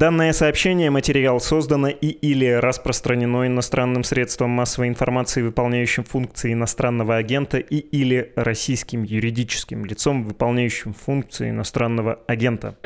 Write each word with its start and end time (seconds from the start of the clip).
Данное 0.00 0.32
сообщение, 0.32 0.88
материал 0.88 1.40
создано 1.40 1.88
и 1.88 2.06
или 2.06 2.46
распространено 2.46 3.46
иностранным 3.46 4.02
средством 4.02 4.48
массовой 4.48 4.88
информации, 4.88 5.42
выполняющим 5.42 6.04
функции 6.04 6.54
иностранного 6.54 7.16
агента 7.16 7.58
и 7.58 7.76
или 7.76 8.32
российским 8.34 9.02
юридическим 9.02 9.84
лицом, 9.84 10.24
выполняющим 10.24 10.94
функции 10.94 11.50
иностранного 11.50 12.18
агента. 12.26 12.78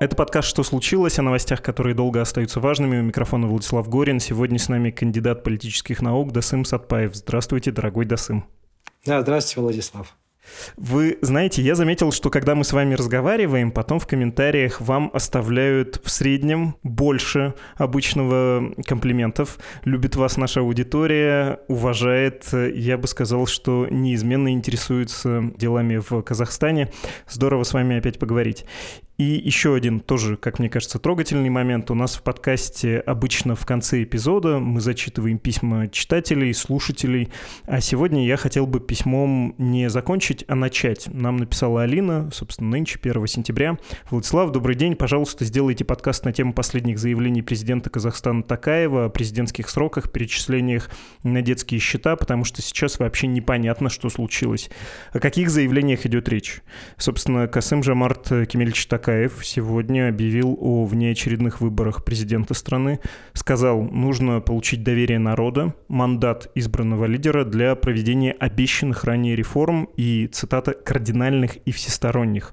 Это 0.00 0.16
подкаст 0.16 0.48
«Что 0.48 0.62
случилось?» 0.62 1.18
о 1.18 1.22
новостях, 1.22 1.60
которые 1.60 1.94
долго 1.94 2.22
остаются 2.22 2.58
важными. 2.58 3.00
У 3.00 3.02
микрофона 3.02 3.48
Владислав 3.48 3.86
Горин. 3.86 4.18
Сегодня 4.18 4.58
с 4.58 4.70
нами 4.70 4.90
кандидат 4.90 5.44
политических 5.44 6.00
наук 6.00 6.32
Дасым 6.32 6.64
Сатпаев. 6.64 7.14
Здравствуйте, 7.14 7.70
дорогой 7.70 8.06
Дасым. 8.06 8.46
Да, 9.04 9.20
здравствуйте, 9.22 9.60
Владислав. 9.60 10.16
Вы 10.76 11.18
знаете, 11.20 11.62
я 11.62 11.74
заметил, 11.74 12.12
что 12.12 12.30
когда 12.30 12.54
мы 12.54 12.64
с 12.64 12.72
вами 12.72 12.94
разговариваем, 12.94 13.70
потом 13.70 13.98
в 13.98 14.06
комментариях 14.06 14.80
вам 14.80 15.10
оставляют 15.12 16.00
в 16.02 16.10
среднем 16.10 16.76
больше 16.82 17.54
обычного 17.76 18.72
комплиментов. 18.86 19.58
Любит 19.84 20.16
вас 20.16 20.36
наша 20.36 20.60
аудитория, 20.60 21.60
уважает, 21.68 22.46
я 22.52 22.96
бы 22.98 23.06
сказал, 23.08 23.46
что 23.46 23.86
неизменно 23.90 24.52
интересуется 24.52 25.50
делами 25.56 25.98
в 25.98 26.22
Казахстане. 26.22 26.90
Здорово 27.28 27.64
с 27.64 27.72
вами 27.72 27.98
опять 27.98 28.18
поговорить. 28.18 28.64
И 29.18 29.24
еще 29.24 29.74
один 29.74 29.98
тоже, 29.98 30.36
как 30.36 30.60
мне 30.60 30.70
кажется, 30.70 31.00
трогательный 31.00 31.50
момент. 31.50 31.90
У 31.90 31.94
нас 31.94 32.14
в 32.14 32.22
подкасте 32.22 33.00
обычно 33.00 33.56
в 33.56 33.66
конце 33.66 34.04
эпизода 34.04 34.60
мы 34.60 34.80
зачитываем 34.80 35.40
письма 35.40 35.88
читателей, 35.88 36.54
слушателей. 36.54 37.28
А 37.64 37.80
сегодня 37.80 38.24
я 38.24 38.36
хотел 38.36 38.68
бы 38.68 38.78
письмом 38.78 39.56
не 39.58 39.90
закончить, 39.90 40.44
а 40.46 40.54
начать. 40.54 41.08
Нам 41.12 41.38
написала 41.38 41.82
Алина, 41.82 42.30
собственно, 42.32 42.70
нынче, 42.70 43.00
1 43.02 43.26
сентября. 43.26 43.76
Владислав, 44.08 44.52
добрый 44.52 44.76
день. 44.76 44.94
Пожалуйста, 44.94 45.44
сделайте 45.44 45.84
подкаст 45.84 46.24
на 46.24 46.32
тему 46.32 46.52
последних 46.52 47.00
заявлений 47.00 47.42
президента 47.42 47.90
Казахстана 47.90 48.44
Такаева 48.44 49.06
о 49.06 49.08
президентских 49.08 49.68
сроках, 49.68 50.12
перечислениях 50.12 50.90
на 51.24 51.42
детские 51.42 51.80
счета, 51.80 52.14
потому 52.14 52.44
что 52.44 52.62
сейчас 52.62 53.00
вообще 53.00 53.26
непонятно, 53.26 53.88
что 53.88 54.10
случилось. 54.10 54.70
О 55.12 55.18
каких 55.18 55.50
заявлениях 55.50 56.06
идет 56.06 56.28
речь? 56.28 56.60
Собственно, 56.98 57.48
Касым 57.48 57.82
Жамарт 57.82 58.28
Кемельевич 58.46 58.86
Акаев 59.08 59.40
сегодня 59.42 60.10
объявил 60.10 60.58
о 60.60 60.84
внеочередных 60.84 61.62
выборах 61.62 62.04
президента 62.04 62.52
страны. 62.52 63.00
Сказал, 63.32 63.80
нужно 63.80 64.42
получить 64.42 64.82
доверие 64.82 65.18
народа, 65.18 65.74
мандат 65.88 66.50
избранного 66.54 67.06
лидера 67.06 67.46
для 67.46 67.74
проведения 67.74 68.32
обещанных 68.32 69.04
ранее 69.04 69.34
реформ 69.34 69.88
и, 69.96 70.26
цитата, 70.30 70.72
кардинальных 70.72 71.56
и 71.56 71.72
всесторонних 71.72 72.52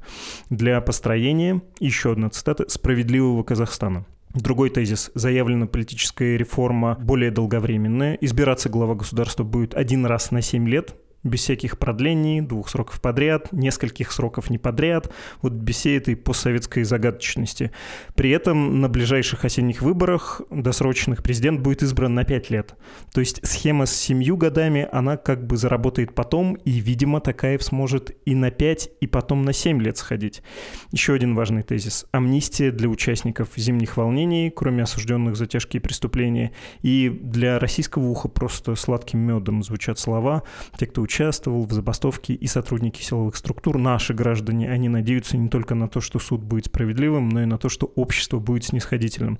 для 0.49 0.79
построения, 0.79 1.61
еще 1.81 2.13
одна 2.13 2.29
цитата, 2.29 2.69
справедливого 2.69 3.43
Казахстана. 3.43 4.05
Другой 4.33 4.69
тезис. 4.69 5.11
Заявлена 5.13 5.67
политическая 5.67 6.37
реформа 6.37 6.97
более 7.01 7.31
долговременная. 7.31 8.15
Избираться 8.21 8.69
глава 8.69 8.95
государства 8.95 9.43
будет 9.43 9.73
один 9.75 10.05
раз 10.05 10.31
на 10.31 10.41
7 10.41 10.69
лет, 10.69 10.95
без 11.25 11.41
всяких 11.41 11.77
продлений, 11.77 12.39
двух 12.39 12.69
сроков 12.69 13.01
подряд, 13.01 13.51
нескольких 13.51 14.11
сроков 14.11 14.49
не 14.49 14.57
подряд, 14.57 15.11
вот 15.41 15.53
без 15.53 15.75
всей 15.75 15.97
этой 15.97 16.15
постсоветской 16.15 16.83
загадочности. 16.83 17.71
При 18.13 18.29
этом 18.29 18.79
на 18.79 18.87
ближайших 18.87 19.43
осенних 19.43 19.81
выборах 19.81 20.41
досрочных 20.51 21.23
президент 21.23 21.61
будет 21.61 21.81
избран 21.81 22.13
на 22.13 22.23
5 22.23 22.49
лет. 22.51 22.75
То 23.11 23.19
есть 23.19 23.45
схема 23.45 23.87
с 23.87 23.95
семью 23.95 24.37
годами, 24.37 24.87
она 24.91 25.17
как 25.17 25.45
бы 25.45 25.57
заработает 25.57 26.13
потом, 26.13 26.53
и, 26.53 26.71
видимо, 26.79 27.19
Такаев 27.19 27.63
сможет 27.63 28.15
и 28.25 28.35
на 28.35 28.51
5, 28.51 28.89
и 29.01 29.07
потом 29.07 29.43
на 29.43 29.51
7 29.51 29.81
лет 29.81 29.97
сходить. 29.97 30.43
Еще 30.91 31.13
один 31.13 31.33
важный 31.33 31.63
тезис. 31.63 32.05
Амнистия 32.11 32.71
для 32.71 32.87
участников 32.87 33.49
зимних 33.55 33.97
волнений, 33.97 34.51
кроме 34.55 34.83
осужденных 34.83 35.35
за 35.35 35.47
тяжкие 35.47 35.81
преступления, 35.81 36.51
и 36.83 37.09
для 37.09 37.57
российского 37.57 38.03
уха 38.03 38.27
просто 38.27 38.75
сладким 38.75 39.19
медом 39.19 39.63
звучат 39.63 39.97
слова. 39.97 40.43
Те, 40.77 40.85
кто 40.85 41.01
участвовал 41.15 41.65
в 41.65 41.71
забастовке 41.71 42.33
и 42.33 42.45
сотрудники 42.45 43.01
силовых 43.01 43.37
структур, 43.37 43.77
наши 43.77 44.13
граждане, 44.13 44.69
они 44.69 44.89
надеются 44.89 45.37
не 45.37 45.47
только 45.47 45.73
на 45.73 45.87
то, 45.87 46.01
что 46.01 46.19
суд 46.19 46.41
будет 46.41 46.65
справедливым, 46.65 47.29
но 47.29 47.43
и 47.43 47.45
на 47.45 47.57
то, 47.57 47.69
что 47.69 47.85
общество 47.95 48.39
будет 48.39 48.65
снисходительным. 48.65 49.37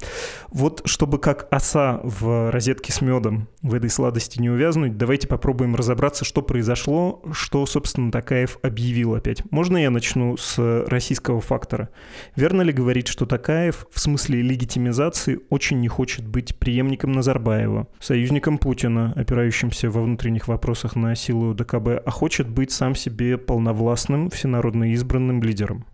Вот 0.50 0.84
чтобы 0.86 1.20
как 1.20 1.48
оса 1.52 2.00
в 2.04 2.50
розетке 2.50 2.94
с 2.94 3.02
медом 3.02 3.50
в 3.62 3.74
этой 3.74 3.90
сладости 3.90 4.40
не 4.40 4.50
увязнуть, 4.50 4.96
давайте 4.96 5.28
попробуем 5.28 5.76
разобраться, 5.76 6.24
что 6.24 6.42
произошло, 6.42 7.22
что, 7.34 7.66
собственно, 7.66 8.10
Такаев 8.10 8.58
объявил 8.62 9.14
опять. 9.16 9.44
Можно 9.52 9.76
я 9.76 9.90
начну 9.90 10.38
с 10.38 10.86
российского 10.88 11.42
фактора? 11.42 11.90
Верно 12.38 12.62
ли 12.62 12.72
говорить, 12.72 13.10
что 13.10 13.26
Такаев 13.26 13.86
в 13.92 14.00
смысле 14.00 14.42
легитимизации 14.42 15.42
очень 15.50 15.82
не 15.82 15.90
хочет 15.90 16.26
быть 16.26 16.56
преемником 16.56 17.12
Назарбаева, 17.12 17.88
союзником 18.00 18.60
Путина, 18.60 19.12
опирающимся 19.18 19.90
во 19.90 20.02
внутренних 20.02 20.48
вопросах 20.48 20.96
на 20.96 21.16
силу 21.16 21.54
ДКБ, 21.66 22.02
а 22.06 22.12
хочет 22.12 22.48
быть 22.48 22.72
сам 22.72 22.96
себе 22.96 23.38
полновластным, 23.38 24.30
всенародно 24.30 24.94
избранным 24.94 25.42
лидером? 25.42 25.86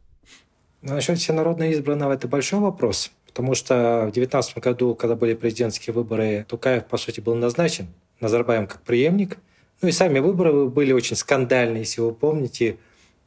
Ну, 0.82 0.94
насчет 0.94 1.18
всенародно 1.18 1.72
избранного 1.72 2.14
это 2.14 2.28
большой 2.28 2.60
вопрос, 2.60 3.12
потому 3.28 3.56
что 3.56 4.08
в 4.08 4.14
2019 4.14 4.58
году, 4.58 4.96
когда 4.96 5.16
были 5.16 5.34
президентские 5.34 5.94
выборы, 5.94 6.46
Тукаев, 6.48 6.86
по 6.86 6.98
сути, 6.98 7.20
был 7.20 7.36
назначен 7.36 7.88
Назарбаем 8.20 8.68
как 8.68 8.82
преемник. 8.82 9.38
Ну 9.82 9.90
и 9.90 9.92
сами 9.92 10.20
выборы 10.20 10.68
были 10.68 10.94
очень 10.94 11.16
скандальные, 11.16 11.82
если 11.82 12.02
вы 12.02 12.14
помните. 12.14 12.78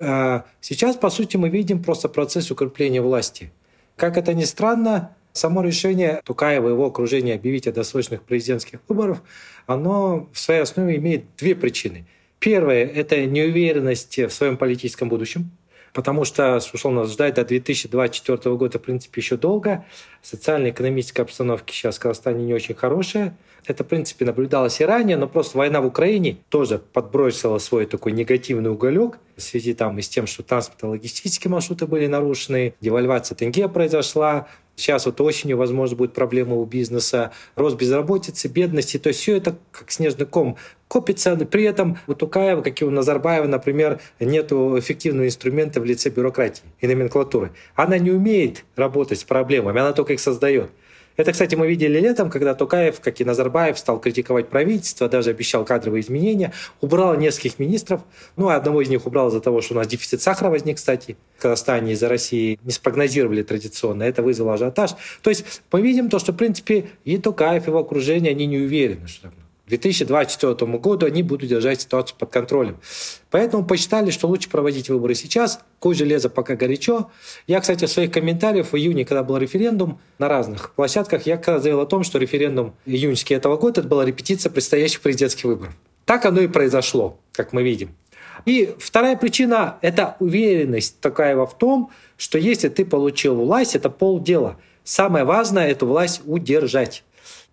А 0.00 0.44
сейчас, 0.61 0.97
по 0.97 1.11
сути, 1.11 1.37
мы 1.37 1.49
видим 1.49 1.82
просто 1.82 2.09
процесс 2.09 2.50
укрепления 2.50 3.00
власти. 3.00 3.53
Как 3.97 4.16
это 4.16 4.34
ни 4.34 4.44
странно, 4.44 5.15
само 5.32 5.62
решение 5.62 6.21
Тукаева 6.25 6.69
и 6.69 6.72
его 6.72 6.87
окружения 6.87 7.34
объявить 7.34 7.66
о 7.66 7.72
досрочных 7.72 8.22
президентских 8.22 8.81
выборах, 8.88 9.22
оно 9.66 10.28
в 10.32 10.38
своей 10.38 10.61
основе 10.61 10.97
имеет 10.97 11.25
две 11.37 11.55
причины. 11.55 12.06
Первое– 12.44 12.84
это 12.94 13.25
неуверенность 13.25 14.19
в 14.19 14.28
своем 14.28 14.59
политическом 14.59 15.09
будущем, 15.09 15.50
потому 15.94 16.27
что, 16.27 16.60
условно, 16.75 17.05
ждать 17.05 17.37
до 17.37 17.44
2024 17.47 18.55
года, 18.56 18.78
в 18.78 18.82
принципе, 18.82 19.22
еще 19.22 19.38
долго. 19.38 19.87
Социально-экономическая 20.21 21.22
обстановка 21.22 21.72
сейчас 21.72 21.97
в 21.97 22.00
Казахстане 22.00 22.44
не 22.44 22.53
очень 22.53 22.75
хорошая. 22.75 23.34
Это, 23.65 23.82
в 23.82 23.87
принципе, 23.87 24.27
наблюдалось 24.27 24.82
и 24.82 24.84
ранее, 24.84 25.16
но 25.16 25.27
просто 25.27 25.56
война 25.56 25.81
в 25.81 25.87
Украине 25.87 26.37
тоже 26.50 26.82
подбросила 26.93 27.56
свой 27.56 27.87
такой 27.87 28.12
негативный 28.12 28.71
уголек 28.71 29.19
в 29.37 29.41
связи 29.41 29.72
там 29.72 29.99
и 29.99 30.03
с 30.03 30.11
тем, 30.11 30.26
что 30.26 30.43
транспортно-логистические 30.43 31.50
маршруты 31.50 31.87
были 31.87 32.09
нарушены, 32.09 32.75
девальвация 32.82 33.37
тенге 33.37 33.71
произошла, 33.71 34.49
Сейчас 34.76 35.06
вот 35.06 35.21
осенью, 35.21 35.56
возможно, 35.56 35.97
будут 35.97 36.15
проблемы 36.15 36.61
у 36.61 36.65
бизнеса, 36.65 37.31
рост 37.55 37.76
безработицы, 37.76 38.49
бедности. 38.49 38.99
То 38.99 39.09
есть 39.09 39.21
все 39.21 39.37
это 39.37 39.56
как 39.71 39.91
снежный 39.91 40.26
ком 40.26 40.56
копится. 40.94 41.34
При 41.34 41.65
этом 41.65 41.99
у 42.06 42.15
Тукаева, 42.15 42.62
как 42.62 42.81
и 42.81 42.84
у 42.84 42.91
Назарбаева, 42.91 43.49
например, 43.49 44.00
нет 44.21 44.53
эффективного 44.53 45.27
инструмента 45.27 45.81
в 45.81 45.84
лице 45.84 46.09
бюрократии 46.09 46.62
и 46.81 46.87
номенклатуры. 46.87 47.50
Она 47.75 47.99
не 47.99 48.12
умеет 48.12 48.65
работать 48.77 49.19
с 49.19 49.25
проблемами, 49.25 49.81
она 49.81 49.93
только 49.93 50.12
их 50.12 50.21
создает. 50.21 50.71
Это, 51.16 51.32
кстати, 51.32 51.56
мы 51.56 51.66
видели 51.66 51.99
летом, 51.99 52.31
когда 52.31 52.55
Тукаев, 52.55 53.00
как 53.00 53.21
и 53.21 53.25
Назарбаев, 53.25 53.77
стал 53.77 54.00
критиковать 54.00 54.49
правительство, 54.49 55.09
даже 55.09 55.31
обещал 55.31 55.65
кадровые 55.65 56.00
изменения, 56.00 56.53
убрал 56.81 57.16
нескольких 57.16 57.59
министров. 57.59 58.00
Ну, 58.37 58.49
одного 58.49 58.81
из 58.81 58.88
них 58.88 59.05
убрал 59.05 59.28
из-за 59.28 59.41
того, 59.41 59.62
что 59.62 59.75
у 59.75 59.76
нас 59.76 59.88
дефицит 59.88 60.22
сахара 60.22 60.49
возник, 60.49 60.76
кстати, 60.76 61.16
в 61.38 61.43
Казахстане 61.43 61.93
из-за 61.93 62.09
России. 62.09 62.59
Не 62.62 62.71
спрогнозировали 62.71 63.43
традиционно, 63.43 64.05
это 64.05 64.22
вызвало 64.22 64.55
ажиотаж. 64.55 64.93
То 65.22 65.31
есть 65.31 65.62
мы 65.72 65.82
видим 65.82 66.09
то, 66.09 66.21
что, 66.21 66.32
в 66.32 66.37
принципе, 66.37 66.87
и 67.05 67.19
Тукаев, 67.19 67.66
и 67.66 67.71
его 67.71 67.81
окружение, 67.81 68.31
они 68.31 68.47
не 68.47 68.59
уверены, 68.59 69.09
что 69.09 69.31
к 69.66 69.69
2024 69.70 70.72
году 70.78 71.06
они 71.06 71.22
будут 71.22 71.48
держать 71.48 71.80
ситуацию 71.80 72.19
под 72.19 72.30
контролем. 72.30 72.80
Поэтому 73.30 73.64
посчитали, 73.64 74.11
что 74.11 74.28
лучше 74.28 74.50
проводить 74.50 74.90
выборы 74.90 75.14
сейчас. 75.14 75.61
Куй 75.78 75.94
железо 75.94 76.28
пока 76.28 76.55
горячо. 76.55 77.11
Я, 77.46 77.61
кстати, 77.61 77.87
в 77.87 77.90
своих 77.90 78.11
комментариях 78.11 78.72
в 78.72 78.76
июне, 78.76 79.06
когда 79.06 79.22
был 79.22 79.38
референдум 79.38 80.00
на 80.19 80.28
разных 80.28 80.75
площадках, 80.75 81.26
я 81.26 81.38
как 81.38 81.62
заявил 81.62 81.81
о 81.81 81.87
том, 81.87 82.05
что 82.05 82.19
референдум 82.19 82.75
июньский 82.84 83.34
этого 83.34 83.56
года 83.56 83.81
это 83.81 83.88
была 83.88 84.05
репетиция 84.05 84.50
предстоящих 84.50 85.00
президентских 85.00 85.44
выборов. 85.44 85.75
Так 86.05 86.26
оно 86.26 86.43
и 86.43 86.46
произошло, 86.46 87.19
как 87.32 87.55
мы 87.55 87.62
видим. 87.62 87.94
И 88.44 88.75
вторая 88.78 89.16
причина– 89.16 89.78
это 89.81 90.16
уверенность 90.20 91.00
такая 91.00 91.37
в 91.37 91.56
том, 91.56 91.90
что 92.19 92.37
если 92.37 92.69
ты 92.69 92.84
получил 92.84 93.37
власть, 93.37 93.75
это 93.75 93.88
полдела. 93.88 94.58
Самое 94.82 95.25
важное– 95.25 95.69
эту 95.70 95.87
власть 95.87 96.20
удержать. 96.26 97.05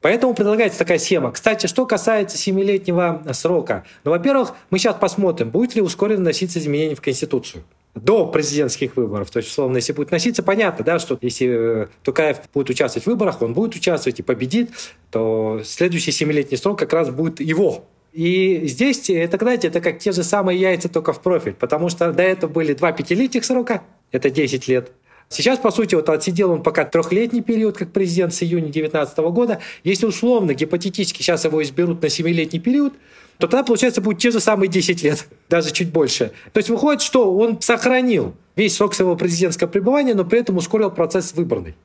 Поэтому 0.02 0.34
предлагается 0.34 0.80
такая 0.80 0.98
схема. 1.00 1.32
Кстати, 1.32 1.68
что 1.68 1.86
касается 1.86 2.38
семилетнего 2.38 3.24
срока. 3.34 3.86
Ну, 4.04 4.12
во-первых, 4.12 4.54
мы 4.70 4.80
сейчас 4.80 4.96
посмотрим, 4.96 5.50
будет 5.50 5.76
ли 5.76 5.82
ускоренно 5.82 6.24
носиться 6.24 6.60
изменения 6.60 6.96
в 6.96 7.02
Конституцию 7.02 7.64
до 7.96 8.26
президентских 8.26 8.96
выборов. 8.96 9.30
То 9.32 9.38
есть, 9.38 9.50
условно, 9.50 9.78
если 9.78 9.94
будет 9.94 10.12
носиться, 10.12 10.44
понятно, 10.44 10.86
да, 10.86 11.00
что 11.00 11.18
если 11.22 11.84
э, 11.84 11.88
Тукаев 12.04 12.38
будет 12.54 12.70
участвовать 12.70 13.06
в 13.06 13.08
выборах, 13.08 13.42
он 13.42 13.54
будет 13.54 13.76
участвовать 13.76 14.20
и 14.20 14.24
победит, 14.24 14.72
то 15.12 15.62
следующий 15.66 16.12
семилетний 16.12 16.58
срок 16.58 16.80
как 16.80 16.94
раз 16.94 17.10
будет 17.10 17.42
его 17.42 17.84
И 18.14 18.62
здесь, 18.66 19.10
это, 19.10 19.38
знаете, 19.38 19.68
это 19.68 19.82
как 19.82 20.00
те 20.00 20.14
же 20.14 20.24
самые 20.24 20.60
яйца, 20.60 20.88
только 20.90 21.12
в 21.12 21.22
профиль, 21.22 21.54
потому 21.54 21.90
что 21.90 22.14
до 22.14 22.24
этого 22.24 22.50
были 22.50 22.74
два 22.74 22.92
пятилетних 22.94 23.44
срока, 23.44 23.84
это 24.12 24.30
10 24.30 24.68
лет, 24.68 24.92
Сейчас, 25.31 25.60
по 25.60 25.72
сути, 25.72 25.95
вот 25.95 26.10
отсидел 26.10 26.51
он 26.51 26.62
пока 26.62 26.83
трехлетний 26.83 27.42
период, 27.42 27.78
как 27.78 27.94
президент 27.94 28.33
с 28.33 28.44
июня 28.44 28.66
2019 28.66 29.18
года. 29.19 29.62
Если 29.86 30.06
условно, 30.06 30.54
гипотетически, 30.54 31.22
сейчас 31.22 31.45
его 31.45 31.63
изберут 31.63 32.01
на 32.01 32.10
семилетний 32.10 32.60
период, 32.60 32.94
то 33.38 33.48
тогда, 33.48 33.63
получается, 33.63 34.01
будет 34.01 34.19
те 34.19 34.30
же 34.30 34.42
самые 34.42 34.68
10 34.68 35.01
лет, 35.04 35.28
даже 35.50 35.72
чуть 35.72 35.89
больше. 35.89 36.33
То 36.51 36.57
есть 36.57 36.69
выходит, 36.69 37.01
что 37.01 37.33
он 37.33 37.62
сохранил 37.62 38.36
весь 38.57 38.75
срок 38.75 38.94
своего 38.94 39.16
президентского 39.16 39.69
пребывания, 39.69 40.16
но 40.16 40.25
при 40.25 40.42
этом 40.42 40.57
ускорил 40.57 40.92
процесс 40.92 41.34
выборный. 41.34 41.75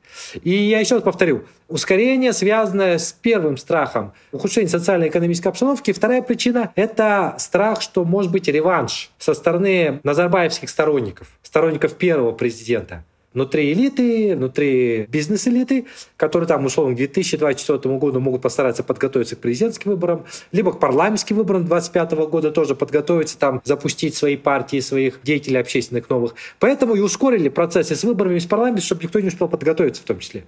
И 0.43 0.51
я 0.51 0.81
еще 0.81 0.95
раз 0.95 1.03
повторю, 1.05 1.45
ускорение, 1.69 2.33
связанное 2.33 2.97
с 2.97 3.13
первым 3.13 3.55
страхом 3.55 4.11
ухудшения 4.33 4.67
социально-экономической 4.67 5.47
обстановки. 5.47 5.93
Вторая 5.93 6.21
причина– 6.21 6.73
это 6.75 7.35
страх, 7.39 7.81
что 7.81 8.03
может 8.03 8.29
быть 8.29 8.49
реванш 8.49 9.09
со 9.17 9.33
стороны 9.33 10.01
назарбаевских 10.03 10.69
сторонников, 10.69 11.29
сторонников 11.43 11.93
первого 11.93 12.33
президента 12.33 13.05
внутри 13.33 13.71
элиты, 13.73 14.35
внутри 14.35 15.05
бизнес-элиты, 15.09 15.85
которые 16.15 16.47
там, 16.47 16.65
условно, 16.65 16.93
к 16.93 16.97
2024 16.97 17.97
году 17.97 18.19
могут 18.19 18.41
постараться 18.41 18.83
подготовиться 18.83 19.35
к 19.35 19.39
президентским 19.39 19.91
выборам, 19.91 20.25
либо 20.51 20.71
к 20.71 20.79
парламентским 20.79 21.35
выборам 21.35 21.65
2025 21.65 22.29
года 22.29 22.51
тоже 22.51 22.75
подготовиться, 22.75 23.37
там, 23.37 23.61
запустить 23.63 24.15
свои 24.15 24.37
партии, 24.37 24.79
своих 24.79 25.21
деятелей 25.23 25.59
общественных 25.59 26.09
новых. 26.09 26.35
Поэтому 26.59 26.95
и 26.95 26.99
ускорили 26.99 27.49
процессы 27.49 27.95
с 27.95 28.03
выборами, 28.03 28.39
с 28.39 28.45
парламентом, 28.45 28.83
чтобы 28.83 29.03
никто 29.03 29.19
не 29.19 29.27
успел 29.27 29.47
подготовиться 29.47 30.01
в 30.01 30.05
том 30.05 30.19
числе. 30.19 30.45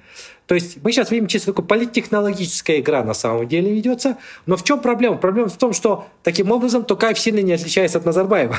То 0.48 0.56
есть 0.56 0.78
мы 0.81 0.92
сейчас 0.92 1.12
видим 1.12 1.28
чисто 1.28 1.54
такая 1.54 1.68
политтехнологическая 1.68 2.80
игра 2.80 3.04
на 3.04 3.14
самом 3.14 3.48
деле 3.48 3.74
ведется. 3.74 4.18
Но 4.46 4.58
в 4.58 4.64
чем 4.64 4.80
проблема? 4.80 5.18
Проблема 5.18 5.50
в 5.50 5.58
том, 5.58 5.74
что 5.74 6.08
таким 6.24 6.52
образом 6.52 6.84
Токаев 6.84 7.20
сильно 7.20 7.42
не 7.42 7.54
отличается 7.54 8.00
от 8.00 8.06
Назарбаева. 8.06 8.58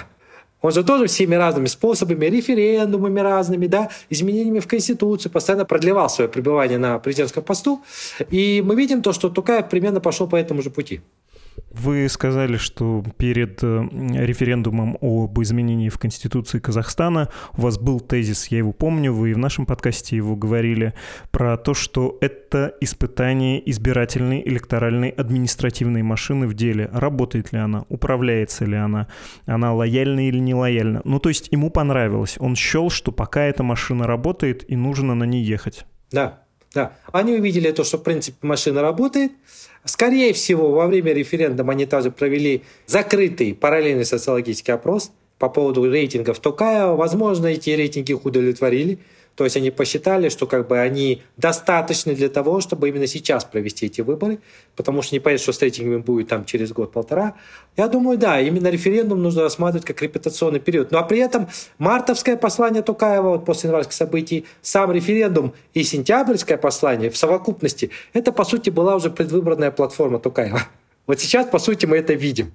Он 0.62 0.72
же 0.72 0.84
тоже 0.84 1.06
всеми 1.06 1.34
разными 1.34 1.66
способами, 1.66 2.26
референдумами 2.26 3.20
разными, 3.20 3.66
да, 3.66 3.88
изменениями 4.10 4.60
в 4.60 4.66
Конституции 4.66 5.28
постоянно 5.28 5.64
продлевал 5.64 6.10
свое 6.10 6.28
пребывание 6.28 6.78
на 6.78 6.98
президентском 6.98 7.42
посту. 7.42 7.82
И 8.30 8.62
мы 8.64 8.74
видим 8.74 9.02
то, 9.02 9.12
что 9.12 9.30
Тукаев 9.30 9.68
примерно 9.68 10.00
пошел 10.00 10.28
по 10.28 10.36
этому 10.36 10.62
же 10.62 10.70
пути. 10.70 11.00
Вы 11.70 12.08
сказали, 12.08 12.56
что 12.56 13.04
перед 13.16 13.62
э, 13.62 13.88
референдумом 14.14 14.98
об 15.00 15.40
изменении 15.40 15.88
в 15.88 15.98
Конституции 15.98 16.58
Казахстана 16.58 17.28
у 17.56 17.62
вас 17.62 17.78
был 17.78 18.00
тезис, 18.00 18.48
я 18.48 18.58
его 18.58 18.72
помню, 18.72 19.12
вы 19.12 19.30
и 19.30 19.34
в 19.34 19.38
нашем 19.38 19.66
подкасте 19.66 20.16
его 20.16 20.36
говорили, 20.36 20.94
про 21.30 21.56
то, 21.56 21.74
что 21.74 22.18
это 22.20 22.74
испытание 22.80 23.68
избирательной, 23.70 24.42
электоральной, 24.46 25.10
административной 25.10 26.02
машины 26.02 26.46
в 26.46 26.54
деле. 26.54 26.88
Работает 26.92 27.52
ли 27.52 27.58
она, 27.58 27.84
управляется 27.88 28.64
ли 28.64 28.76
она, 28.76 29.08
она 29.46 29.72
лояльна 29.72 30.28
или 30.28 30.38
не 30.38 30.54
лояльна. 30.54 31.02
Ну, 31.04 31.18
то 31.18 31.28
есть 31.28 31.48
ему 31.50 31.70
понравилось. 31.70 32.36
Он 32.38 32.56
счел, 32.56 32.90
что 32.90 33.12
пока 33.12 33.42
эта 33.42 33.62
машина 33.62 34.06
работает 34.06 34.68
и 34.70 34.76
нужно 34.76 35.14
на 35.14 35.24
ней 35.24 35.44
ехать. 35.44 35.86
Да, 36.10 36.39
да. 36.74 36.96
Они 37.12 37.32
увидели 37.32 37.70
то, 37.72 37.84
что, 37.84 37.98
в 37.98 38.02
принципе, 38.02 38.46
машина 38.46 38.82
работает, 38.82 39.32
Скорее 39.84 40.34
всего, 40.34 40.72
во 40.72 40.86
время 40.86 41.12
референдума 41.12 41.72
они 41.72 41.86
также 41.86 42.10
провели 42.10 42.62
закрытый 42.86 43.54
параллельный 43.54 44.04
социологический 44.04 44.74
опрос 44.74 45.10
по 45.38 45.48
поводу 45.48 45.90
рейтингов 45.90 46.38
Токаева. 46.38 46.96
Возможно, 46.96 47.46
эти 47.46 47.70
рейтинги 47.70 48.12
их 48.12 48.24
удовлетворили. 48.24 48.98
То 49.34 49.44
есть 49.44 49.56
они 49.56 49.70
посчитали, 49.70 50.28
что 50.28 50.46
как 50.46 50.68
бы 50.68 50.78
они 50.78 51.22
достаточны 51.36 52.14
для 52.14 52.28
того, 52.28 52.60
чтобы 52.60 52.88
именно 52.88 53.06
сейчас 53.06 53.44
провести 53.44 53.86
эти 53.86 54.00
выборы, 54.00 54.38
потому 54.76 55.02
что 55.02 55.14
не 55.14 55.20
понятно, 55.20 55.42
что 55.42 55.52
с 55.52 55.62
рейтингами 55.62 55.98
будет 55.98 56.28
там 56.28 56.44
через 56.44 56.72
год-полтора. 56.72 57.34
Я 57.76 57.88
думаю, 57.88 58.18
да, 58.18 58.40
именно 58.40 58.68
референдум 58.68 59.22
нужно 59.22 59.42
рассматривать 59.42 59.86
как 59.86 60.02
репутационный 60.02 60.60
период. 60.60 60.90
Ну 60.90 60.98
а 60.98 61.02
при 61.02 61.18
этом 61.18 61.48
мартовское 61.78 62.36
послание 62.36 62.82
Тукаева 62.82 63.30
вот 63.30 63.44
после 63.44 63.68
январских 63.68 63.94
событий, 63.94 64.46
сам 64.62 64.92
референдум 64.92 65.54
и 65.74 65.82
сентябрьское 65.82 66.58
послание 66.58 67.10
в 67.10 67.16
совокупности, 67.16 67.90
это 68.12 68.32
по 68.32 68.44
сути 68.44 68.70
была 68.70 68.96
уже 68.96 69.10
предвыборная 69.10 69.70
платформа 69.70 70.18
Тукаева. 70.18 70.62
Вот 71.06 71.18
сейчас, 71.18 71.46
по 71.46 71.58
сути, 71.58 71.86
мы 71.86 71.96
это 71.96 72.12
видим. 72.12 72.52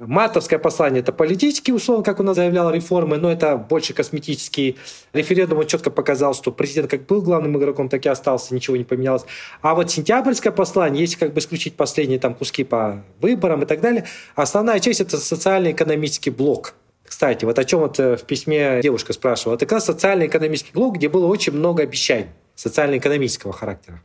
Матовское 0.00 0.58
послание– 0.58 1.00
это 1.02 1.12
политический, 1.12 1.72
условно, 1.74 2.02
как 2.02 2.20
он 2.20 2.34
заявлял, 2.34 2.70
реформы, 2.70 3.18
но 3.18 3.30
это 3.30 3.58
больше 3.58 3.92
косметический. 3.92 4.78
Референдум 5.12 5.58
он 5.58 5.66
четко 5.66 5.90
показал, 5.90 6.32
что 6.32 6.52
президент 6.52 6.90
как 6.90 7.04
был 7.04 7.20
главным 7.20 7.58
игроком, 7.58 7.90
так 7.90 8.06
и 8.06 8.08
остался, 8.08 8.54
ничего 8.54 8.78
не 8.78 8.84
поменялось. 8.84 9.24
А 9.60 9.74
вот 9.74 9.90
сентябрьское 9.90 10.52
послание, 10.52 11.02
если 11.02 11.18
как 11.18 11.34
бы 11.34 11.40
исключить 11.40 11.76
последние 11.76 12.18
там 12.18 12.34
куски 12.34 12.64
по 12.64 13.04
выборам 13.20 13.62
и 13.62 13.66
так 13.66 13.82
далее, 13.82 14.06
основная 14.34 14.80
часть– 14.80 15.00
это 15.02 15.18
социально-экономический 15.18 16.30
блок. 16.30 16.72
Кстати, 17.04 17.44
вот 17.44 17.58
о 17.58 17.64
чем 17.64 17.80
вот 17.80 18.00
э, 18.00 18.16
в 18.16 18.22
письме 18.22 18.80
девушка 18.82 19.12
спрашивала. 19.12 19.56
Это 19.56 19.66
как 19.66 19.72
раз 19.72 19.84
социально-экономический 19.84 20.72
блок, 20.72 20.94
где 20.94 21.10
было 21.10 21.26
очень 21.26 21.52
много 21.52 21.82
обещаний 21.82 22.28
социально-экономического 22.60 23.54
характера. 23.54 24.02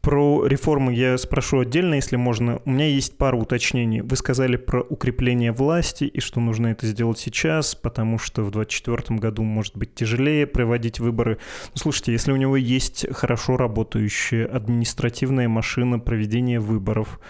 Про 0.00 0.44
реформу 0.46 0.90
я 0.90 1.16
спрошу 1.16 1.60
отдельно, 1.60 1.94
если 1.94 2.16
можно. 2.16 2.60
У 2.64 2.70
меня 2.70 2.88
есть 2.88 3.16
пару 3.16 3.38
уточнений. 3.38 4.00
Вы 4.00 4.16
сказали 4.16 4.56
про 4.56 4.80
укрепление 4.80 5.52
власти 5.52 6.02
и 6.02 6.18
что 6.18 6.40
нужно 6.40 6.68
это 6.68 6.88
сделать 6.88 7.20
сейчас, 7.20 7.76
потому 7.76 8.18
что 8.18 8.42
в 8.42 8.50
2024 8.50 9.20
году 9.20 9.44
может 9.44 9.76
быть 9.76 9.94
тяжелее 9.94 10.48
проводить 10.48 10.98
выборы. 10.98 11.38
Ну, 11.72 11.76
слушайте, 11.76 12.10
если 12.10 12.32
у 12.32 12.36
него 12.36 12.56
есть 12.56 13.06
хорошо 13.12 13.56
работающая 13.56 14.46
административная 14.46 15.48
машина 15.48 16.00
проведения 16.00 16.58
выборов, 16.58 17.20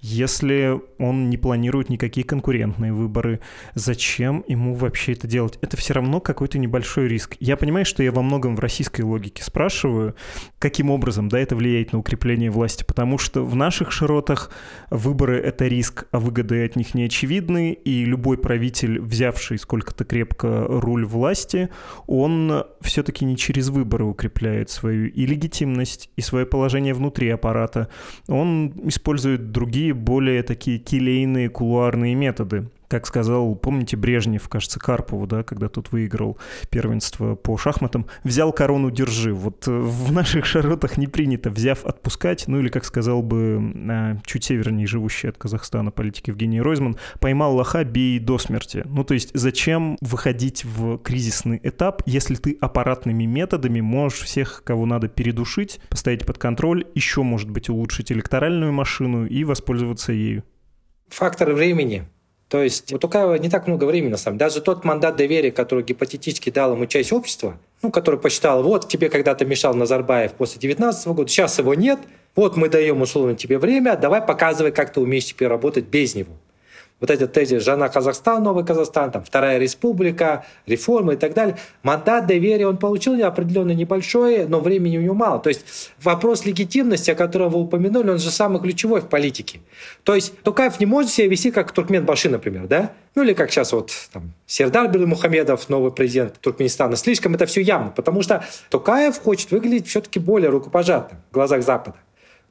если 0.00 0.80
он 0.98 1.30
не 1.30 1.36
планирует 1.36 1.88
никакие 1.88 2.24
конкурентные 2.24 2.92
выборы, 2.92 3.40
зачем 3.74 4.44
ему 4.46 4.74
вообще 4.74 5.12
это 5.12 5.26
делать? 5.26 5.58
Это 5.60 5.76
все 5.76 5.94
равно 5.94 6.20
какой-то 6.20 6.58
небольшой 6.58 7.08
риск. 7.08 7.36
Я 7.40 7.56
понимаю, 7.56 7.84
что 7.84 8.04
я 8.04 8.12
во 8.12 8.22
многом 8.22 8.54
в 8.54 8.60
российской 8.60 9.02
логике 9.02 9.42
спрашиваю, 9.42 10.14
каким 10.58 10.90
образом 10.90 11.28
да, 11.28 11.38
это 11.38 11.56
влияет 11.56 11.92
на 11.92 11.98
укрепление 11.98 12.50
власти, 12.50 12.84
потому 12.84 13.18
что 13.18 13.44
в 13.44 13.54
наших 13.56 13.92
широтах 13.92 14.50
выборы— 14.90 15.38
это 15.44 15.66
риск, 15.66 16.06
а 16.12 16.18
выгоды 16.18 16.64
от 16.64 16.76
них 16.76 16.94
не 16.94 17.04
очевидны, 17.04 17.72
и 17.72 18.04
любой 18.04 18.38
правитель, 18.38 19.00
взявший 19.00 19.58
сколько-то 19.58 20.04
крепко 20.04 20.66
руль 20.68 21.06
власти, 21.06 21.70
он 22.06 22.64
все-таки 22.80 23.24
не 23.24 23.36
через 23.36 23.68
выборы 23.68 24.04
укрепляет 24.04 24.70
свою 24.70 25.08
и 25.08 25.26
легитимность, 25.26 26.10
и 26.16 26.20
свое 26.20 26.46
положение 26.46 26.94
внутри 26.94 27.28
аппарата. 27.28 27.88
Он 28.28 28.72
использует 28.84 29.52
другие 29.52 29.94
более 29.94 30.42
такие 30.42 30.78
келейные 30.78 31.48
кулуарные 31.48 32.14
методы 32.14 32.68
как 32.90 33.06
сказал, 33.06 33.54
помните, 33.54 33.96
Брежнев, 33.96 34.48
кажется, 34.48 34.80
Карпову, 34.80 35.28
да, 35.28 35.44
когда 35.44 35.68
тот 35.68 35.92
выиграл 35.92 36.38
первенство 36.70 37.36
по 37.36 37.56
шахматам, 37.56 38.06
взял 38.24 38.52
корону, 38.52 38.90
держи. 38.90 39.32
Вот 39.32 39.68
э, 39.68 39.70
в 39.70 40.10
наших 40.10 40.44
широтах 40.44 40.98
не 40.98 41.06
принято, 41.06 41.50
взяв, 41.50 41.86
отпускать, 41.86 42.48
ну 42.48 42.58
или, 42.58 42.68
как 42.68 42.84
сказал 42.84 43.22
бы 43.22 43.72
э, 43.88 44.16
чуть 44.26 44.42
севернее 44.42 44.88
живущий 44.88 45.28
от 45.28 45.38
Казахстана 45.38 45.92
политик 45.92 46.26
Евгений 46.26 46.60
Ройзман, 46.60 46.96
поймал 47.20 47.54
лоха, 47.54 47.84
бей 47.84 48.18
до 48.18 48.38
смерти. 48.38 48.82
Ну 48.86 49.04
то 49.04 49.14
есть 49.14 49.30
зачем 49.34 49.96
выходить 50.00 50.64
в 50.64 50.98
кризисный 50.98 51.60
этап, 51.62 52.02
если 52.06 52.34
ты 52.34 52.58
аппаратными 52.60 53.24
методами 53.24 53.80
можешь 53.80 54.22
всех, 54.22 54.64
кого 54.64 54.84
надо, 54.84 55.06
передушить, 55.06 55.80
поставить 55.90 56.26
под 56.26 56.38
контроль, 56.38 56.84
еще, 56.96 57.22
может 57.22 57.50
быть, 57.50 57.68
улучшить 57.68 58.10
электоральную 58.10 58.72
машину 58.72 59.26
и 59.26 59.44
воспользоваться 59.44 60.12
ею? 60.12 60.42
Фактор 61.08 61.52
времени– 61.52 62.08
то 62.50 62.60
есть 62.60 62.92
у 62.92 62.98
Тукаева 62.98 63.34
не 63.34 63.48
так 63.48 63.68
много 63.68 63.84
времени, 63.84 64.10
на 64.10 64.16
самом 64.16 64.36
деле. 64.36 64.48
Даже 64.48 64.60
тот 64.60 64.84
мандат 64.84 65.14
доверия, 65.14 65.52
который 65.52 65.84
гипотетически 65.84 66.50
дал 66.50 66.72
ему 66.72 66.86
часть 66.86 67.12
общества, 67.12 67.56
ну, 67.80 67.92
который 67.92 68.18
посчитал, 68.18 68.64
вот 68.64 68.88
тебе 68.88 69.08
когда-то 69.08 69.44
мешал 69.44 69.72
Назарбаев 69.74 70.32
после 70.32 70.60
19 70.60 71.06
года, 71.08 71.28
сейчас 71.30 71.60
его 71.60 71.74
нет, 71.74 72.00
вот 72.34 72.56
мы 72.56 72.68
даем 72.68 73.00
условно 73.02 73.36
тебе 73.36 73.58
время, 73.58 73.96
давай 73.96 74.20
показывай, 74.20 74.72
как 74.72 74.92
ты 74.92 75.00
умеешь 75.00 75.26
теперь 75.26 75.46
работать 75.46 75.84
без 75.84 76.16
него 76.16 76.32
вот 77.00 77.10
эти 77.10 77.26
тезис 77.26 77.64
«Жена 77.64 77.88
Казахстан, 77.88 78.42
Новый 78.42 78.64
Казахстан», 78.64 79.10
там, 79.10 79.24
Вторая 79.24 79.58
Республика, 79.58 80.44
реформы 80.66 81.14
и 81.14 81.16
так 81.16 81.34
далее. 81.34 81.56
Мандат 81.82 82.26
доверия 82.26 82.66
он 82.66 82.76
получил 82.76 83.10
определенно 83.24 83.72
небольшой, 83.72 84.46
но 84.46 84.60
времени 84.60 84.98
у 84.98 85.00
него 85.00 85.14
мало. 85.14 85.40
То 85.40 85.48
есть 85.48 85.92
вопрос 86.02 86.44
легитимности, 86.44 87.10
о 87.10 87.14
котором 87.14 87.50
вы 87.50 87.60
упомянули, 87.60 88.10
он 88.10 88.18
же 88.18 88.30
самый 88.30 88.60
ключевой 88.60 89.00
в 89.00 89.08
политике. 89.08 89.60
То 90.04 90.14
есть 90.14 90.38
Тукаев 90.42 90.78
не 90.78 90.86
может 90.86 91.10
себя 91.10 91.28
вести 91.28 91.50
как 91.50 91.72
Туркмен 91.72 92.04
Баши, 92.04 92.28
например, 92.28 92.66
да? 92.66 92.92
Ну 93.14 93.22
или 93.22 93.32
как 93.32 93.50
сейчас 93.50 93.72
вот 93.72 93.90
там, 94.12 94.32
Сердар 94.46 94.96
Мухамедов, 94.96 95.68
новый 95.68 95.90
президент 95.90 96.38
Туркменистана. 96.40 96.96
Слишком 96.96 97.34
это 97.34 97.46
все 97.46 97.60
явно, 97.60 97.90
потому 97.90 98.22
что 98.22 98.44
Тукаев 98.70 99.18
хочет 99.18 99.50
выглядеть 99.50 99.88
все-таки 99.88 100.18
более 100.18 100.50
рукопожатным 100.50 101.20
в 101.30 101.34
глазах 101.34 101.62
Запада. 101.62 101.96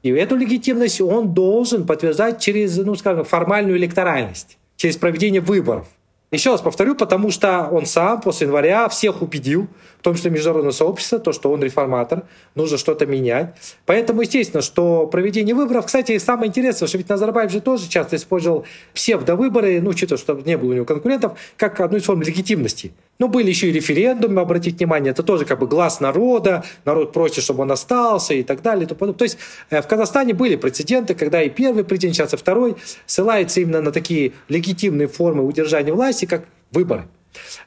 И 0.02 0.10
эту 0.10 0.36
легитимность 0.36 1.00
он 1.00 1.34
должен 1.34 1.86
подтверждать 1.86 2.40
через, 2.40 2.76
ну, 2.78 2.94
скажем, 2.94 3.24
формальную 3.24 3.76
электоральность, 3.76 4.58
через 4.76 4.96
проведение 4.96 5.40
выборов. 5.40 5.86
Еще 6.30 6.50
раз 6.50 6.60
повторю, 6.60 6.94
потому 6.94 7.30
что 7.30 7.68
он 7.70 7.86
сам 7.86 8.20
после 8.20 8.46
января 8.46 8.88
всех 8.88 9.20
убедил, 9.20 9.66
в 10.00 10.02
том 10.02 10.14
числе 10.14 10.30
международное 10.30 10.72
сообщество, 10.72 11.18
то, 11.18 11.32
что 11.32 11.52
он 11.52 11.62
реформатор, 11.62 12.22
нужно 12.54 12.78
что-то 12.78 13.04
менять. 13.04 13.54
Поэтому, 13.84 14.22
естественно, 14.22 14.62
что 14.62 15.06
проведение 15.06 15.54
выборов, 15.54 15.86
кстати, 15.86 16.16
самое 16.16 16.48
интересное, 16.48 16.88
что 16.88 16.96
ведь 16.96 17.08
Назарбаев 17.10 17.52
же 17.52 17.60
тоже 17.60 17.86
часто 17.88 18.16
использовал 18.16 18.64
псевдовыборы, 18.94 19.80
ну, 19.82 19.90
учитывая, 19.90 20.18
что 20.18 20.34
не 20.34 20.56
было 20.56 20.70
у 20.70 20.72
него 20.72 20.84
конкурентов, 20.86 21.38
как 21.58 21.80
одну 21.80 21.98
из 21.98 22.04
форм 22.04 22.22
легитимности. 22.22 22.92
Ну, 23.18 23.28
были 23.28 23.50
еще 23.50 23.68
и 23.68 23.72
референдумы, 23.72 24.40
обратить 24.40 24.78
внимание, 24.78 25.10
это 25.10 25.22
тоже 25.22 25.44
как 25.44 25.58
бы 25.58 25.66
глаз 25.66 26.00
народа, 26.00 26.64
народ 26.86 27.12
просит, 27.12 27.44
чтобы 27.44 27.62
он 27.62 27.70
остался 27.70 28.32
и 28.32 28.42
так 28.42 28.62
далее. 28.62 28.86
То 28.86 29.24
есть 29.24 29.36
э, 29.68 29.82
в 29.82 29.86
Казахстане 29.86 30.32
были 30.32 30.56
прецеденты, 30.56 31.14
когда 31.14 31.42
и 31.42 31.50
первый 31.50 31.84
президент, 31.84 32.16
сейчас 32.16 32.32
и 32.32 32.38
второй, 32.38 32.76
ссылается 33.04 33.60
именно 33.60 33.82
на 33.82 33.92
такие 33.92 34.32
легитимные 34.48 35.08
формы 35.08 35.44
удержания 35.44 35.92
власти, 35.92 36.24
как 36.24 36.44
выборы. 36.72 37.06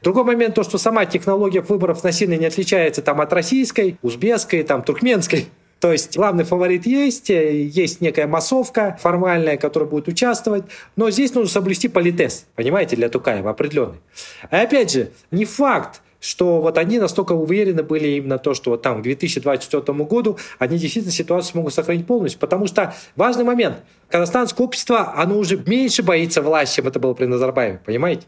Другой 0.02 0.24
момент, 0.24 0.56
то, 0.56 0.64
что 0.64 0.78
сама 0.78 1.06
технология 1.06 1.62
выборов 1.62 2.04
насильно 2.04 2.36
не 2.36 2.46
отличается 2.46 3.02
там, 3.02 3.22
от 3.22 3.32
российской, 3.34 3.98
узбекской, 4.02 4.64
там, 4.64 4.84
туркменской. 4.84 5.48
То 5.80 5.92
есть 5.92 6.16
главный 6.16 6.46
фаворит 6.46 6.86
есть, 6.86 7.30
э, 7.30 7.62
есть 7.64 8.00
некая 8.00 8.26
массовка 8.26 8.98
формальная, 9.02 9.58
которая 9.58 9.90
будет 9.90 10.08
участвовать, 10.08 10.64
но 10.96 11.12
здесь 11.12 11.34
нужно 11.34 11.52
соблюсти 11.52 11.90
политез, 11.90 12.46
понимаете, 12.56 12.96
для 12.96 13.10
Тукаева 13.10 13.50
определенный. 13.50 13.98
И 14.50 14.56
опять 14.56 14.94
же, 14.94 15.12
не 15.32 15.44
факт, 15.44 16.02
что 16.24 16.62
вот 16.62 16.78
они 16.78 17.00
настолько 17.00 17.34
уверены 17.34 17.84
были 17.84 18.08
именно 18.08 18.38
то, 18.38 18.54
что 18.54 18.72
вот 18.72 18.82
там 18.82 19.00
к 19.00 19.04
2024 19.04 19.82
году 20.06 20.38
они 20.58 20.78
действительно 20.78 21.12
ситуацию 21.12 21.58
могут 21.58 21.74
сохранить 21.74 22.08
полностью. 22.08 22.40
Потому 22.40 22.68
что 22.68 22.96
важный 23.16 23.44
момент. 23.44 23.84
Казахстанское 24.10 24.66
общество, 24.66 25.14
оно 25.18 25.38
уже 25.38 25.58
меньше 25.58 26.02
боится 26.02 26.42
власти, 26.42 26.78
чем 26.78 26.88
это 26.88 27.00
было 27.00 27.14
при 27.14 27.26
Назарбаеве, 27.26 27.82
понимаете? 27.86 28.26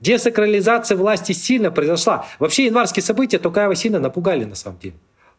Десакрализация 0.00 0.96
власти 0.96 1.32
сильно 1.32 1.70
произошла. 1.70 2.26
Вообще 2.38 2.66
январские 2.66 3.02
события 3.02 3.38
Тукаева 3.38 3.74
сильно 3.74 3.98
напугали 3.98 4.44
на 4.44 4.54
самом 4.54 4.78
деле. 4.78 4.96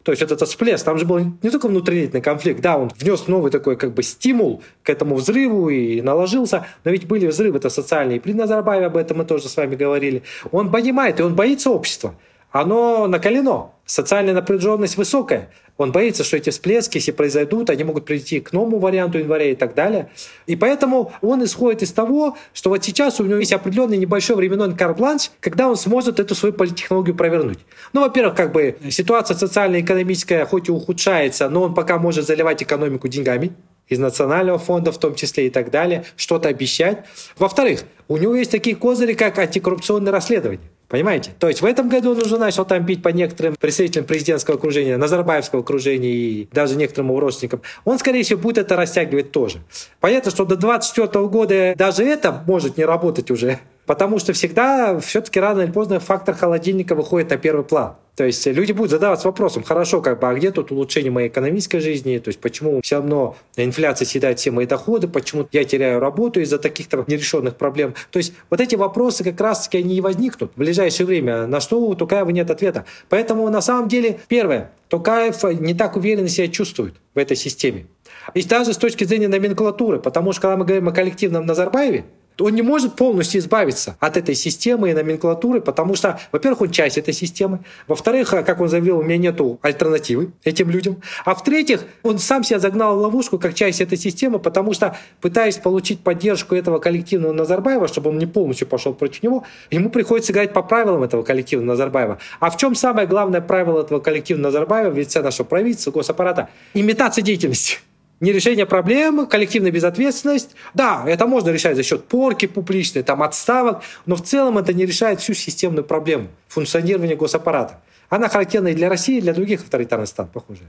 То 0.09 0.13
есть 0.13 0.23
вот 0.23 0.31
этот 0.31 0.49
всплеск, 0.49 0.83
там 0.83 0.97
же 0.97 1.05
был 1.05 1.19
не 1.19 1.51
только 1.51 1.67
внутрилетный 1.67 2.19
конфликт, 2.19 2.61
да, 2.61 2.79
он 2.79 2.89
внес 2.97 3.27
новый 3.27 3.51
такой 3.51 3.75
как 3.77 3.93
бы 3.93 4.01
стимул 4.01 4.63
к 4.81 4.89
этому 4.89 5.13
взрыву 5.13 5.69
и 5.69 6.01
наложился, 6.01 6.65
но 6.83 6.89
ведь 6.89 7.05
были 7.05 7.27
взрывы-то 7.27 7.69
социальные. 7.69 8.19
При 8.19 8.33
Назарбаеве 8.33 8.87
об 8.87 8.97
этом 8.97 9.19
мы 9.19 9.25
тоже 9.25 9.47
с 9.47 9.55
вами 9.55 9.75
говорили. 9.75 10.23
Он 10.51 10.71
понимает, 10.71 11.19
и 11.19 11.21
он 11.21 11.35
боится 11.35 11.69
общества. 11.69 12.15
Оно 12.51 13.07
накалено, 13.07 13.71
социальная 13.85 14.33
напряженность 14.33 14.97
высокая. 14.97 15.49
Он 15.77 15.93
боится, 15.93 16.25
что 16.25 16.35
эти 16.35 16.49
всплески, 16.49 16.97
если 16.97 17.11
произойдут, 17.11 17.69
они 17.69 17.85
могут 17.85 18.05
прийти 18.05 18.41
к 18.41 18.51
новому 18.51 18.79
варианту 18.79 19.17
января 19.17 19.51
и 19.51 19.55
так 19.55 19.75
далее. 19.75 20.09
И 20.45 20.57
поэтому 20.57 21.13
он 21.21 21.43
исходит 21.43 21.83
из 21.83 21.93
того, 21.93 22.35
что 22.53 22.69
вот 22.69 22.83
сейчас 22.83 23.21
у 23.21 23.23
него 23.23 23.37
есть 23.37 23.53
определенный 23.53 23.97
небольшой 23.97 24.35
временной 24.35 24.75
карбланш, 24.75 25.31
когда 25.39 25.69
он 25.69 25.77
сможет 25.77 26.19
эту 26.19 26.35
свою 26.35 26.53
политтехнологию 26.53 27.15
провернуть. 27.15 27.59
Ну, 27.93 28.01
во-первых, 28.01 28.35
как 28.35 28.51
бы 28.51 28.77
ситуация 28.89 29.37
социально-экономическая 29.37 30.45
хоть 30.45 30.67
и 30.67 30.71
ухудшается, 30.71 31.47
но 31.49 31.61
он 31.63 31.73
пока 31.73 31.97
может 31.97 32.27
заливать 32.27 32.61
экономику 32.61 33.07
деньгами, 33.07 33.53
из 33.87 33.99
национального 33.99 34.59
фонда 34.59 34.91
в 34.91 34.99
том 34.99 35.15
числе 35.15 35.47
и 35.47 35.49
так 35.49 35.71
далее, 35.71 36.03
что-то 36.15 36.49
обещать. 36.49 37.05
Во-вторых, 37.37 37.83
у 38.07 38.17
него 38.17 38.35
есть 38.35 38.51
такие 38.51 38.75
козыри, 38.75 39.13
как 39.13 39.39
антикоррупционные 39.39 40.11
расследования. 40.11 40.59
Понимаете? 40.89 41.31
То 41.39 41.47
есть 41.47 41.61
в 41.61 41.65
этом 41.65 41.87
году 41.87 42.11
он 42.11 42.17
уже 42.17 42.37
начал 42.37 42.65
там 42.65 42.83
бить 42.83 43.03
по 43.03 43.09
некоторым 43.09 43.55
представителям 43.55 44.05
президентского 44.05 44.57
окружения, 44.57 44.97
Назарбаевского 44.97 45.61
окружения 45.61 46.09
и 46.09 46.49
даже 46.51 46.75
некоторым 46.75 47.09
его 47.09 47.19
родственникам. 47.19 47.61
Он, 47.85 47.99
скорее 47.99 48.23
всего, 48.23 48.39
будет 48.39 48.57
это 48.57 48.75
растягивать 48.75 49.31
тоже. 49.31 49.59
Понятно, 49.99 50.31
что 50.31 50.45
до 50.45 50.55
2024 50.55 51.27
года 51.27 51.73
даже 51.77 52.03
это 52.03 52.43
может 52.47 52.77
не 52.77 52.85
работать 52.85 53.29
уже. 53.29 53.59
Потому 53.85 54.19
что 54.19 54.33
всегда, 54.33 54.99
все-таки 54.99 55.39
рано 55.39 55.61
или 55.61 55.71
поздно 55.71 55.99
фактор 55.99 56.35
холодильника 56.35 56.95
выходит 56.95 57.29
на 57.29 57.37
первый 57.37 57.63
план. 57.63 57.95
То 58.19 58.25
есть 58.25 58.45
люди 58.47 58.73
будут 58.73 58.91
задаваться 58.91 59.29
вопросом, 59.29 59.63
хорошо, 59.63 60.01
как 60.01 60.19
бы, 60.19 60.27
а 60.27 60.33
где 60.33 60.51
тут 60.51 60.73
улучшение 60.73 61.09
моей 61.09 61.29
экономической 61.29 61.79
жизни? 61.79 62.17
То 62.17 62.27
есть 62.27 62.41
почему 62.41 62.81
все 62.83 62.97
равно 62.97 63.37
инфляция 63.55 64.05
съедает 64.05 64.39
все 64.39 64.51
мои 64.51 64.65
доходы? 64.65 65.07
Почему 65.07 65.47
я 65.53 65.63
теряю 65.63 66.01
работу 66.01 66.41
из-за 66.41 66.57
таких-то 66.57 67.05
нерешенных 67.07 67.55
проблем? 67.55 67.95
То 68.11 68.17
есть 68.17 68.33
вот 68.49 68.59
эти 68.59 68.75
вопросы 68.75 69.23
как 69.23 69.39
раз-таки 69.39 69.77
они 69.77 69.95
и 69.95 70.01
возникнут 70.01 70.51
в 70.53 70.59
ближайшее 70.59 71.07
время, 71.07 71.47
на 71.47 71.61
что 71.61 71.79
у 71.79 71.95
Тукаева 71.95 72.29
нет 72.31 72.51
ответа. 72.51 72.83
Поэтому 73.07 73.47
на 73.47 73.61
самом 73.61 73.87
деле, 73.87 74.19
первое, 74.27 74.73
Тукаев 74.89 75.41
не 75.57 75.73
так 75.73 75.95
уверенно 75.95 76.27
себя 76.27 76.49
чувствует 76.49 76.95
в 77.15 77.19
этой 77.19 77.37
системе. 77.37 77.85
И 78.33 78.43
даже 78.43 78.73
с 78.73 78.77
точки 78.77 79.05
зрения 79.05 79.29
номенклатуры, 79.29 79.99
потому 79.99 80.33
что 80.33 80.41
когда 80.41 80.57
мы 80.57 80.65
говорим 80.65 80.89
о 80.89 80.91
коллективном 80.91 81.45
Назарбаеве, 81.45 82.03
он 82.41 82.55
не 82.55 82.61
может 82.61 82.95
полностью 82.95 83.41
избавиться 83.41 83.97
от 83.99 84.17
этой 84.17 84.35
системы 84.35 84.91
и 84.91 84.93
номенклатуры, 84.93 85.61
потому 85.61 85.95
что, 85.95 86.19
во-первых, 86.31 86.61
он 86.61 86.71
часть 86.71 86.97
этой 86.97 87.13
системы, 87.13 87.59
во-вторых, 87.87 88.29
как 88.29 88.59
он 88.59 88.69
заявил, 88.69 88.99
у 88.99 89.03
меня 89.03 89.17
нету 89.17 89.59
альтернативы 89.61 90.31
этим 90.43 90.69
людям, 90.69 91.01
а 91.25 91.35
в-третьих, 91.35 91.83
он 92.03 92.19
сам 92.19 92.43
себя 92.43 92.59
загнал 92.59 92.97
в 92.97 93.01
ловушку 93.01 93.39
как 93.39 93.53
часть 93.53 93.81
этой 93.81 93.97
системы, 93.97 94.39
потому 94.39 94.73
что, 94.73 94.97
пытаясь 95.21 95.57
получить 95.57 95.99
поддержку 96.01 96.55
этого 96.55 96.79
коллективного 96.79 97.33
Назарбаева, 97.33 97.87
чтобы 97.87 98.09
он 98.09 98.17
не 98.17 98.25
полностью 98.25 98.67
пошел 98.67 98.93
против 98.93 99.23
него, 99.23 99.43
ему 99.71 99.89
приходится 99.89 100.31
играть 100.31 100.53
по 100.53 100.61
правилам 100.61 101.03
этого 101.03 101.23
коллективного 101.23 101.69
Назарбаева. 101.69 102.19
А 102.39 102.49
в 102.49 102.57
чем 102.57 102.75
самое 102.75 103.07
главное 103.07 103.41
правило 103.41 103.81
этого 103.81 103.99
коллективного 103.99 104.51
Назарбаева 104.51 104.91
в 104.91 104.97
лице 104.97 105.21
нашего 105.21 105.45
правительства, 105.45 105.91
госаппарата? 105.91 106.49
Имитация 106.73 107.21
деятельности 107.21 107.79
не 108.19 108.31
решение 108.31 108.65
проблемы, 108.65 109.25
коллективная 109.27 109.71
безответственность. 109.71 110.55
Да, 110.73 111.03
это 111.07 111.25
можно 111.27 111.49
решать 111.49 111.75
за 111.75 111.83
счет 111.83 112.05
порки 112.05 112.45
публичной, 112.45 113.03
там, 113.03 113.23
отставок, 113.23 113.81
но 114.05 114.15
в 114.15 114.23
целом 114.23 114.57
это 114.57 114.73
не 114.73 114.85
решает 114.85 115.21
всю 115.21 115.33
системную 115.33 115.83
проблему 115.83 116.27
функционирования 116.47 117.15
госаппарата. 117.15 117.81
Она 118.09 118.27
характерна 118.27 118.69
и 118.69 118.73
для 118.73 118.89
России, 118.89 119.17
и 119.17 119.21
для 119.21 119.33
других 119.33 119.61
авторитарных 119.61 120.07
стран, 120.07 120.29
похоже. 120.33 120.63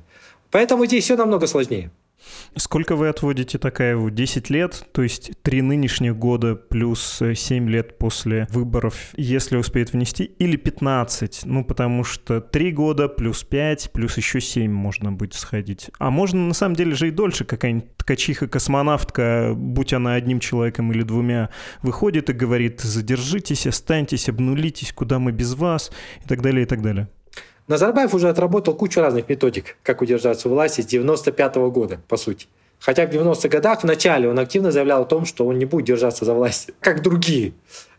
Поэтому 0.50 0.86
здесь 0.86 1.04
все 1.04 1.16
намного 1.16 1.46
сложнее. 1.46 1.90
Сколько 2.56 2.96
вы 2.96 3.08
отводите 3.08 3.58
Такаеву? 3.58 4.10
10 4.10 4.50
лет, 4.50 4.86
то 4.92 5.02
есть 5.02 5.32
3 5.42 5.62
нынешних 5.62 6.16
года 6.16 6.54
плюс 6.54 7.22
7 7.34 7.68
лет 7.68 7.98
после 7.98 8.46
выборов, 8.50 8.94
если 9.16 9.56
успеет 9.56 9.92
внести, 9.92 10.24
или 10.24 10.56
15? 10.56 11.42
Ну, 11.44 11.64
потому 11.64 12.04
что 12.04 12.40
3 12.40 12.72
года 12.72 13.08
плюс 13.08 13.44
5, 13.44 13.90
плюс 13.92 14.16
еще 14.16 14.40
7 14.40 14.70
можно 14.70 15.12
будет 15.12 15.34
сходить. 15.34 15.90
А 15.98 16.10
можно 16.10 16.46
на 16.46 16.54
самом 16.54 16.76
деле 16.76 16.94
же 16.94 17.08
и 17.08 17.10
дольше 17.10 17.44
какая-нибудь 17.44 17.96
ткачиха-космонавтка, 17.96 19.54
будь 19.54 19.92
она 19.92 20.14
одним 20.14 20.40
человеком 20.40 20.92
или 20.92 21.02
двумя, 21.02 21.50
выходит 21.82 22.30
и 22.30 22.32
говорит, 22.32 22.80
задержитесь, 22.80 23.66
останьтесь, 23.66 24.28
обнулитесь, 24.28 24.92
куда 24.92 25.18
мы 25.18 25.32
без 25.32 25.54
вас, 25.54 25.90
и 26.24 26.28
так 26.28 26.42
далее, 26.42 26.64
и 26.64 26.66
так 26.66 26.82
далее. 26.82 27.08
Назарбаев 27.70 28.12
уже 28.14 28.28
отработал 28.28 28.74
кучу 28.74 29.00
разных 29.00 29.28
методик, 29.28 29.76
как 29.84 30.02
удержаться 30.02 30.48
у 30.48 30.50
власти 30.50 30.80
с 30.80 30.86
95 30.86 31.56
-го 31.56 31.70
года, 31.70 32.00
по 32.08 32.16
сути. 32.16 32.48
Хотя 32.80 33.06
в 33.06 33.10
90-х 33.10 33.48
годах 33.48 33.82
в 33.82 33.86
начале 33.86 34.28
он 34.28 34.40
активно 34.40 34.72
заявлял 34.72 35.02
о 35.02 35.04
том, 35.04 35.24
что 35.24 35.46
он 35.46 35.56
не 35.56 35.66
будет 35.66 35.86
держаться 35.86 36.24
за 36.24 36.34
власть, 36.34 36.70
как 36.80 37.00
другие. 37.00 37.52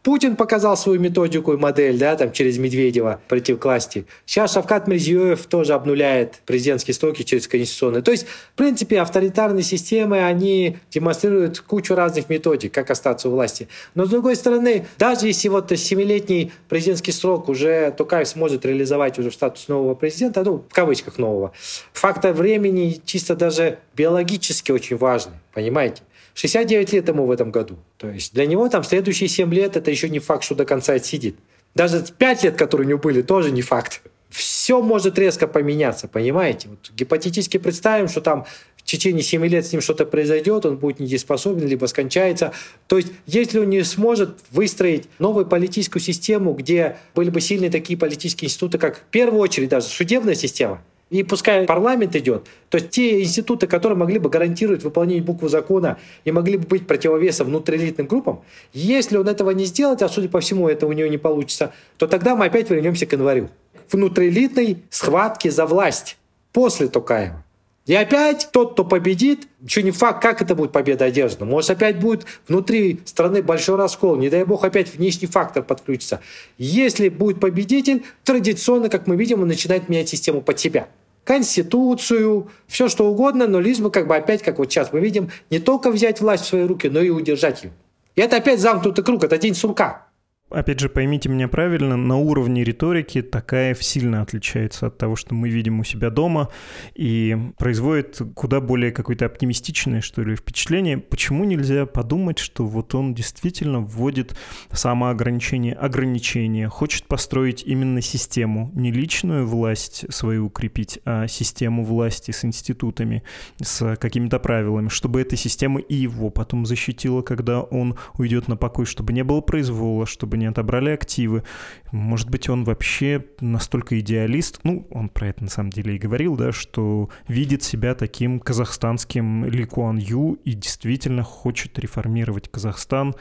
Путин 0.03 0.35
показал 0.35 0.75
свою 0.75 0.99
методику 0.99 1.53
и 1.53 1.57
модель, 1.57 1.97
да, 1.97 2.15
там 2.15 2.31
через 2.31 2.57
Медведева 2.57 3.21
прийти 3.27 3.53
к 3.53 3.63
власти. 3.63 4.05
Сейчас 4.25 4.53
Шавкат 4.53 4.87
Мирзиёев 4.87 5.45
тоже 5.45 5.73
обнуляет 5.73 6.41
президентские 6.45 6.95
строки 6.95 7.21
через 7.21 7.47
конституционные. 7.47 8.01
То 8.01 8.11
есть, 8.11 8.25
в 8.25 8.57
принципе, 8.57 8.99
авторитарные 8.99 9.63
системы, 9.63 10.23
они 10.23 10.77
демонстрируют 10.89 11.59
кучу 11.59 11.93
разных 11.93 12.29
методик, 12.29 12.73
как 12.73 12.89
остаться 12.89 13.29
у 13.29 13.31
власти. 13.31 13.67
Но, 13.93 14.05
с 14.05 14.09
другой 14.09 14.35
стороны, 14.35 14.87
даже 14.97 15.27
если 15.27 15.49
вот 15.49 15.71
семилетний 15.77 16.51
президентский 16.67 17.11
срок 17.11 17.47
уже 17.47 17.93
Токаев 17.95 18.27
сможет 18.27 18.65
реализовать 18.65 19.19
уже 19.19 19.29
в 19.29 19.33
статус 19.35 19.67
нового 19.67 19.93
президента, 19.93 20.43
ну, 20.43 20.63
в 20.67 20.73
кавычках 20.73 21.19
нового, 21.19 21.53
фактор 21.93 22.33
времени 22.33 22.99
чисто 23.05 23.35
даже 23.35 23.77
биологически 23.95 24.71
очень 24.71 24.97
важный, 24.97 25.35
понимаете? 25.53 26.01
69 26.33 26.93
лет 26.93 27.07
ему 27.07 27.25
в 27.25 27.31
этом 27.31 27.51
году. 27.51 27.77
То 27.97 28.09
есть 28.09 28.33
для 28.33 28.45
него 28.45 28.67
там 28.69 28.83
следующие 28.83 29.29
7 29.29 29.53
лет 29.53 29.75
это 29.75 29.91
еще 29.91 30.09
не 30.09 30.19
факт, 30.19 30.43
что 30.43 30.55
до 30.55 30.65
конца 30.65 30.93
отсидит. 30.93 31.35
Даже 31.75 32.03
5 32.03 32.43
лет, 32.43 32.55
которые 32.57 32.87
у 32.87 32.89
него 32.89 32.99
были, 32.99 33.21
тоже 33.21 33.51
не 33.51 33.61
факт. 33.61 34.01
Все 34.29 34.81
может 34.81 35.19
резко 35.19 35.47
поменяться, 35.47 36.07
понимаете? 36.07 36.69
Вот 36.69 36.91
гипотетически 36.95 37.57
представим, 37.57 38.07
что 38.07 38.21
там 38.21 38.45
в 38.77 38.83
течение 38.83 39.23
7 39.23 39.45
лет 39.45 39.65
с 39.65 39.71
ним 39.71 39.81
что-то 39.81 40.05
произойдет, 40.05 40.65
он 40.65 40.77
будет 40.77 40.99
недееспособен, 40.99 41.67
либо 41.67 41.85
скончается. 41.85 42.53
То 42.87 42.97
есть, 42.97 43.09
если 43.25 43.59
он 43.59 43.69
не 43.69 43.83
сможет 43.83 44.39
выстроить 44.51 45.07
новую 45.19 45.45
политическую 45.45 46.01
систему, 46.01 46.53
где 46.53 46.97
были 47.13 47.29
бы 47.29 47.41
сильные 47.41 47.69
такие 47.69 47.97
политические 47.97 48.47
институты, 48.47 48.77
как 48.77 48.97
в 48.97 49.03
первую 49.03 49.41
очередь 49.41 49.69
даже 49.69 49.87
судебная 49.87 50.35
система, 50.35 50.81
и 51.11 51.23
пускай 51.23 51.65
парламент 51.65 52.15
идет, 52.15 52.47
то 52.69 52.77
есть 52.77 52.89
те 52.89 53.21
институты, 53.21 53.67
которые 53.67 53.97
могли 53.97 54.17
бы 54.17 54.29
гарантировать 54.29 54.81
выполнение 54.81 55.21
буквы 55.21 55.49
закона 55.49 55.97
и 56.23 56.31
могли 56.31 56.57
бы 56.57 56.65
быть 56.65 56.87
противовесом 56.87 57.47
внутриэлитным 57.47 58.07
группам, 58.07 58.41
если 58.71 59.17
он 59.17 59.27
этого 59.27 59.51
не 59.51 59.65
сделает, 59.65 60.01
а 60.01 60.07
судя 60.07 60.29
по 60.29 60.39
всему 60.39 60.69
это 60.69 60.87
у 60.87 60.93
него 60.93 61.09
не 61.09 61.17
получится, 61.17 61.73
то 61.97 62.07
тогда 62.07 62.37
мы 62.37 62.45
опять 62.45 62.69
вернемся 62.69 63.05
к 63.05 63.11
январю. 63.11 63.49
Внутриэлитной 63.91 64.77
схватки 64.89 65.49
за 65.49 65.65
власть 65.65 66.17
после 66.53 66.87
Токаева. 66.87 67.43
И 67.87 67.93
опять 67.93 68.49
тот, 68.53 68.73
кто 68.73 68.85
победит, 68.85 69.47
еще 69.61 69.83
не 69.83 69.91
факт, 69.91 70.21
как 70.21 70.41
это 70.41 70.55
будет 70.55 70.71
победа 70.71 71.05
одержана. 71.05 71.45
Может, 71.45 71.71
опять 71.71 71.99
будет 71.99 72.25
внутри 72.47 73.01
страны 73.05 73.41
большой 73.41 73.75
раскол. 73.75 74.15
Не 74.15 74.29
дай 74.29 74.45
бог, 74.45 74.63
опять 74.63 74.93
внешний 74.93 75.27
фактор 75.27 75.63
подключится. 75.63 76.21
Если 76.57 77.09
будет 77.09 77.41
победитель, 77.41 78.05
традиционно, 78.23 78.87
как 78.87 79.07
мы 79.07 79.17
видим, 79.17 79.41
он 79.41 79.47
начинает 79.47 79.89
менять 79.89 80.07
систему 80.07 80.41
под 80.41 80.59
себя. 80.59 80.87
Конституцию, 81.23 82.49
все 82.67 82.89
что 82.89 83.07
угодно, 83.07 83.47
но 83.47 83.59
лишь 83.59 83.79
бы 83.79 83.91
как 83.91 84.07
бы 84.07 84.15
опять, 84.15 84.41
как 84.41 84.57
вот 84.57 84.71
сейчас 84.71 84.91
мы 84.91 84.99
видим, 84.99 85.29
не 85.49 85.59
только 85.59 85.91
взять 85.91 86.19
власть 86.19 86.45
в 86.45 86.47
свои 86.47 86.63
руки, 86.63 86.87
но 86.87 86.99
и 87.01 87.09
удержать 87.09 87.63
ее. 87.63 87.71
И 88.15 88.21
это 88.21 88.37
опять 88.37 88.59
замкнутый 88.59 89.03
круг, 89.03 89.23
это 89.23 89.37
день 89.37 89.55
сурка. 89.55 90.07
Опять 90.51 90.81
же, 90.81 90.89
поймите 90.89 91.29
меня 91.29 91.47
правильно, 91.47 91.95
на 91.95 92.17
уровне 92.17 92.63
риторики 92.63 93.21
Такаев 93.21 93.81
сильно 93.81 94.21
отличается 94.21 94.87
от 94.87 94.97
того, 94.97 95.15
что 95.15 95.33
мы 95.33 95.49
видим 95.49 95.79
у 95.79 95.85
себя 95.85 96.09
дома, 96.09 96.49
и 96.93 97.37
производит 97.57 98.21
куда 98.35 98.59
более 98.59 98.91
какое-то 98.91 99.25
оптимистичное, 99.25 100.01
что 100.01 100.23
ли, 100.23 100.35
впечатление. 100.35 100.97
Почему 100.97 101.45
нельзя 101.45 101.85
подумать, 101.85 102.37
что 102.37 102.65
вот 102.65 102.93
он 102.95 103.13
действительно 103.13 103.79
вводит 103.79 104.35
самоограничение, 104.71 105.73
ограничения, 105.73 106.67
хочет 106.67 107.05
построить 107.05 107.63
именно 107.65 108.01
систему, 108.01 108.71
не 108.73 108.91
личную 108.91 109.47
власть 109.47 110.05
свою 110.13 110.47
укрепить, 110.47 110.99
а 111.05 111.27
систему 111.27 111.85
власти 111.85 112.31
с 112.31 112.43
институтами, 112.43 113.23
с 113.61 113.95
какими-то 113.95 114.37
правилами, 114.39 114.89
чтобы 114.89 115.21
эта 115.21 115.37
система 115.37 115.79
и 115.79 115.95
его 115.95 116.29
потом 116.29 116.65
защитила, 116.65 117.21
когда 117.21 117.61
он 117.61 117.95
уйдет 118.17 118.49
на 118.49 118.57
покой, 118.57 118.85
чтобы 118.85 119.13
не 119.13 119.23
было 119.23 119.39
произвола, 119.39 120.05
чтобы 120.05 120.40
не 120.41 120.47
отобрали 120.47 120.89
активы. 120.89 121.43
Может 121.91 122.29
быть, 122.29 122.49
он 122.49 122.63
вообще 122.63 123.23
настолько 123.39 123.99
идеалист, 123.99 124.59
ну, 124.63 124.87
он 124.91 125.09
про 125.09 125.29
это 125.29 125.43
на 125.43 125.49
самом 125.49 125.69
деле 125.69 125.95
и 125.95 125.99
говорил, 125.99 126.35
да, 126.35 126.51
что 126.51 127.09
видит 127.27 127.63
себя 127.63 127.95
таким 127.95 128.39
казахстанским 128.39 129.45
Ли 129.45 129.65
Куан 129.65 129.97
Ю 129.97 130.39
и 130.43 130.53
действительно 130.53 131.23
хочет 131.23 131.79
реформировать 131.79 132.49
Казахстан, 132.49 133.15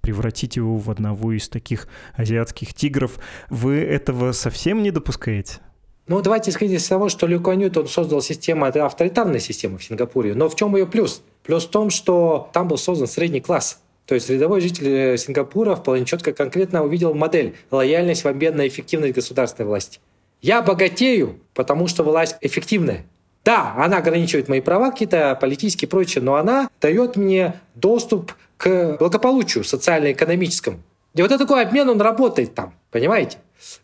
превратить 0.00 0.56
его 0.56 0.76
в 0.76 0.90
одного 0.90 1.32
из 1.32 1.48
таких 1.48 1.88
азиатских 2.14 2.74
тигров. 2.74 3.18
Вы 3.50 3.78
этого 3.78 4.32
совсем 4.32 4.82
не 4.82 4.92
допускаете? 4.92 5.58
Ну, 6.06 6.22
давайте 6.22 6.52
исходить 6.52 6.80
из 6.80 6.86
того, 6.86 7.08
что 7.08 7.26
Лю 7.26 7.40
Куан 7.40 7.68
он 7.74 7.88
создал 7.88 8.22
систему, 8.22 8.66
это 8.66 8.86
авторитарная 8.86 9.40
система 9.40 9.78
в 9.78 9.82
Сингапуре. 9.82 10.34
Но 10.34 10.48
в 10.48 10.54
чем 10.54 10.76
ее 10.76 10.86
плюс? 10.86 11.22
Плюс 11.42 11.66
в 11.66 11.70
том, 11.70 11.90
что 11.90 12.48
там 12.52 12.68
был 12.68 12.78
создан 12.78 13.08
средний 13.08 13.40
класс. 13.40 13.80
То 14.06 14.14
есть 14.14 14.30
рядовой 14.30 14.60
житель 14.60 14.88
э, 14.88 15.16
Сингапура 15.16 15.74
вполне 15.74 16.04
четко, 16.04 16.32
конкретно 16.32 16.84
увидел 16.84 17.12
модель 17.12 17.56
лояльность 17.70 18.24
в 18.24 18.28
обмен 18.28 18.56
на 18.56 18.66
эффективность 18.66 19.14
государственной 19.14 19.66
власти. 19.66 20.00
Я 20.40 20.62
богатею, 20.62 21.40
потому 21.54 21.88
что 21.88 22.04
власть 22.04 22.36
эффективная. 22.40 23.04
Да, 23.44 23.74
она 23.76 23.98
ограничивает 23.98 24.48
мои 24.48 24.60
права 24.60 24.90
какие-то, 24.90 25.36
политические 25.40 25.86
и 25.86 25.90
прочее, 25.90 26.22
но 26.22 26.36
она 26.36 26.68
дает 26.80 27.16
мне 27.16 27.60
доступ 27.74 28.32
к 28.56 28.96
благополучию 28.98 29.64
социально-экономическому. 29.64 30.78
И 31.14 31.22
вот 31.22 31.28
такой 31.30 31.62
обмен, 31.62 31.88
он 31.88 32.00
работает 32.00 32.54
там, 32.54 32.74
понимаете? 32.90 33.38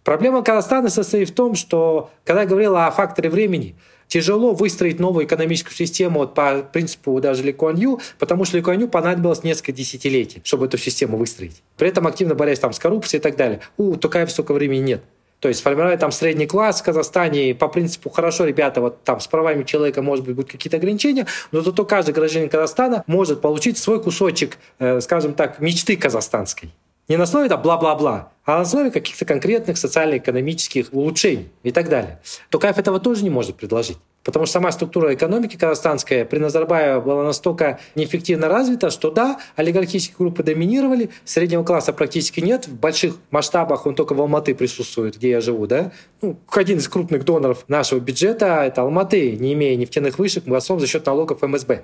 Проблема 0.05 0.43
Казахстана 0.43 0.89
состоит 0.89 1.31
в 1.31 1.35
том, 1.35 1.55
что, 1.55 2.11
когда 2.25 2.43
я 2.43 2.49
говорил 2.49 2.77
о 2.77 2.91
факторе 2.91 3.31
времени, 3.31 3.75
тяжело 4.13 4.53
выстроить 4.53 5.01
новую 5.01 5.25
экономическую 5.25 5.75
систему 5.75 6.21
вот 6.21 6.35
по 6.35 6.63
принципу 6.71 7.19
даже 7.19 7.43
Ли 7.43 7.53
Куан 7.55 7.77
Ю, 7.77 7.99
потому 8.19 8.45
что 8.45 8.59
Ли 8.59 8.63
Куан 8.63 8.79
Ю 8.81 8.89
понадобилось 8.89 9.43
несколько 9.43 9.73
десятилетий, 9.73 10.43
чтобы 10.45 10.67
эту 10.67 10.77
систему 10.77 11.17
выстроить. 11.17 11.63
При 11.79 11.89
этом 11.89 12.07
активно 12.07 12.35
борясь 12.35 12.59
там 12.59 12.75
с 12.75 12.79
коррупцией 12.79 13.21
и 13.21 13.23
так 13.23 13.37
далее. 13.37 13.61
У 13.79 13.97
Тукаева 13.97 14.29
столько 14.29 14.53
времени 14.53 14.81
нет. 14.81 15.03
То 15.41 15.49
есть 15.49 15.63
формировать 15.63 15.99
там 15.99 16.13
средний 16.13 16.47
класс 16.47 16.83
в 16.83 16.85
Казахстане 16.85 17.55
по 17.55 17.69
принципу 17.69 18.11
хорошо, 18.11 18.45
ребята, 18.45 18.83
вот 18.83 19.03
там 19.03 19.19
с 19.19 19.27
правами 19.27 19.65
человека, 19.65 20.03
может 20.03 20.27
быть, 20.27 20.37
будут 20.37 20.51
какие-то 20.53 20.77
ограничения, 20.77 21.27
но 21.51 21.63
зато 21.63 21.83
каждый 21.87 22.13
гражданин 22.13 22.51
Казахстана 22.51 23.05
может 23.07 23.41
получить 23.41 23.79
свой 23.79 24.03
кусочек, 24.03 24.59
э, 24.79 25.01
скажем 25.01 25.33
так, 25.33 25.59
мечты 25.59 25.97
казахстанской. 25.97 26.71
Не 27.09 27.17
на 27.17 27.25
основе 27.25 27.49
там 27.49 27.61
бла-бла-бла, 27.63 28.33
а 28.45 28.57
на 28.57 28.61
основе 28.61 28.91
каких-то 28.91 29.25
конкретных 29.25 29.77
социально-экономических 29.77 30.93
улучшений 30.93 31.51
и 31.63 31.71
так 31.71 31.89
далее. 31.89 32.21
Токаев 32.51 32.79
этого 32.79 33.01
тоже 33.01 33.25
не 33.25 33.31
может 33.31 33.57
предложить. 33.57 33.99
Потому 34.25 34.47
что 34.47 34.55
сама 34.55 34.71
структура 34.71 35.15
экономики 35.15 35.57
казахстанская 35.57 36.25
при 36.25 36.39
Назарбаеве 36.39 37.01
была 37.01 37.25
настолько 37.25 37.81
неэффективно 37.97 38.49
развита, 38.49 38.91
что 38.91 39.11
да, 39.11 39.41
олигархические 39.57 40.17
группы 40.17 40.45
доминировали, 40.45 41.11
среднего 41.25 41.65
класса 41.65 41.93
практически 41.93 42.39
нет, 42.39 42.69
в 42.69 42.75
больших 42.77 43.17
масштабах 43.31 43.85
он 43.85 43.97
только 43.97 44.15
в 44.15 44.21
Алматы 44.21 44.55
присутствует, 44.55 45.17
где 45.17 45.31
я 45.31 45.41
живу, 45.41 45.67
да. 45.67 45.91
Ну, 46.21 46.39
один 46.53 46.79
из 46.79 46.89
крупных 46.89 47.25
доноров 47.25 47.65
нашего 47.67 47.99
бюджета– 47.99 48.63
это 48.65 48.83
Алматы, 48.83 49.33
не 49.33 49.55
имея 49.55 49.77
нефтяных 49.77 50.19
вышек, 50.19 50.45
основном 50.47 50.81
за 50.81 50.87
счет 50.87 51.05
налогов 51.05 51.43
МСБ. 51.43 51.83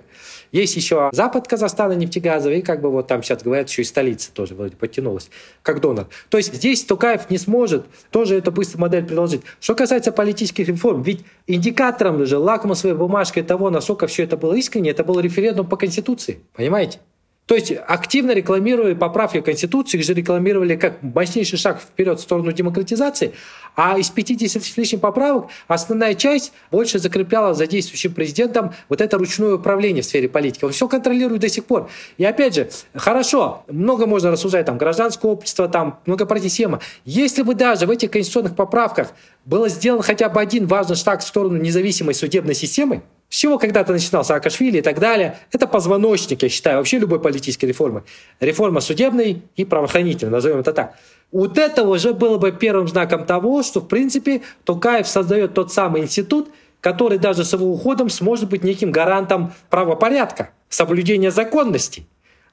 Есть 0.53 0.77
еще 0.77 1.11
запад 1.13 1.49
Казахстана 1.49 1.93
нефтегазовый, 1.93 2.61
и 2.61 2.63
как 2.63 2.81
бы 2.81 2.91
вот 2.91 3.07
там 3.07 3.23
сейчас 3.23 3.43
говорят, 3.43 3.69
еще 3.69 3.83
и 3.83 3.85
столица 3.85 4.33
тоже 4.33 4.55
вроде 4.55 4.77
подтянулась, 4.77 5.31
как 5.63 5.81
донор. 5.81 6.09
То 6.29 6.39
есть 6.39 6.55
здесь 6.55 6.85
Тукаев 6.85 7.31
не 7.31 7.39
сможет 7.39 7.87
тоже 8.11 8.37
эту 8.37 8.53
быструю 8.53 8.83
модель 8.83 9.05
предложить. 9.05 9.43
Что 9.61 9.75
касается 9.75 10.13
политических 10.13 10.69
реформ, 10.69 11.03
ведь 11.03 11.25
индикатором 11.47 12.25
же, 12.25 12.39
лакмусовой 12.39 12.97
бумажкой 12.97 13.43
того, 13.43 13.71
насколько 13.71 14.07
все 14.07 14.25
это 14.25 14.37
было 14.37 14.55
искренне, 14.55 14.91
это 14.91 15.05
был 15.05 15.21
референдум 15.21 15.67
по 15.67 15.77
Конституции. 15.77 16.41
Понимаете? 16.55 17.01
То 17.49 17.55
есть 17.55 17.73
активно 17.87 18.33
рекламируя 18.33 18.95
поправки 18.95 19.41
Конституции, 19.41 19.97
их 19.97 20.05
же 20.05 20.13
рекламировали 20.13 20.77
как 20.77 21.03
мощнейший 21.03 21.59
шаг 21.59 21.81
вперед 21.81 22.19
в 22.19 22.23
сторону 22.23 22.53
демократизации, 22.53 23.33
а 23.75 23.99
из 23.99 24.11
50 24.11 24.63
с 24.63 24.77
лишним 24.77 25.01
поправок 25.01 25.47
основная 25.67 26.15
часть 26.15 26.53
больше 26.71 26.99
закрепляла 26.99 27.55
за 27.55 27.67
действующим 27.67 28.13
президентом 28.13 28.75
вот 28.91 29.01
это 29.01 29.17
ручное 29.17 29.55
управление 29.55 30.03
в 30.03 30.05
сфере 30.05 30.29
политики. 30.29 30.63
Он 30.63 30.73
все 30.73 30.89
контролирует 30.89 31.41
до 31.41 31.49
сих 31.49 31.65
пор. 31.65 31.89
И 32.19 32.25
опять 32.27 32.55
же, 32.55 32.69
хорошо, 32.95 33.65
много 33.67 34.07
можно 34.07 34.31
рассуждать, 34.31 34.67
там, 34.67 34.77
гражданское 34.77 35.29
общество, 35.29 35.69
там, 35.69 36.01
многопартийная 36.05 36.51
система. 36.51 36.81
Если 37.07 37.41
бы 37.41 37.55
даже 37.55 37.87
в 37.87 37.91
этих 37.91 38.11
конституционных 38.11 38.57
поправках 38.57 39.15
было 39.47 39.71
сделан 39.71 40.03
хотя 40.03 40.29
бы 40.29 40.39
один 40.39 40.67
важный 40.67 40.97
шаг 40.97 41.23
в 41.23 41.27
сторону 41.27 41.57
независимой 41.57 42.13
судебной 42.13 42.55
системы, 42.55 43.03
с 43.29 43.37
чего 43.37 43.59
когда-то 43.59 43.93
начинал 43.93 44.25
Саакашвили 44.25 44.79
и 44.79 44.83
так 44.83 44.99
далее. 44.99 45.39
Это 45.53 45.67
позвоночник, 45.67 46.43
я 46.43 46.49
считаю, 46.49 46.79
вообще 46.79 46.99
любой 46.99 47.21
политической 47.21 47.67
реформы. 47.67 48.05
Реформа 48.41 48.81
судебной 48.81 49.43
и 49.57 49.65
правоохранительной, 49.65 50.33
назовем 50.33 50.61
это 50.61 50.73
так. 50.73 50.95
Вот 51.31 51.59
это 51.59 51.83
уже 51.83 52.15
было 52.15 52.39
бы 52.39 52.53
первым 52.53 52.89
знаком 52.89 53.27
того, 53.27 53.63
что, 53.63 53.81
в 53.81 53.89
принципе, 53.89 54.43
Тукаев 54.65 55.07
создает 55.07 55.53
тот 55.53 55.73
самый 55.73 56.03
институт, 56.03 56.49
который 56.81 57.19
даже 57.19 57.45
с 57.45 57.53
его 57.53 57.67
уходом 57.67 58.09
сможет 58.09 58.49
быть 58.49 58.65
неким 58.65 58.91
гарантом 58.93 59.53
правопорядка, 59.69 60.51
соблюдения 60.71 61.31
законности. 61.31 62.07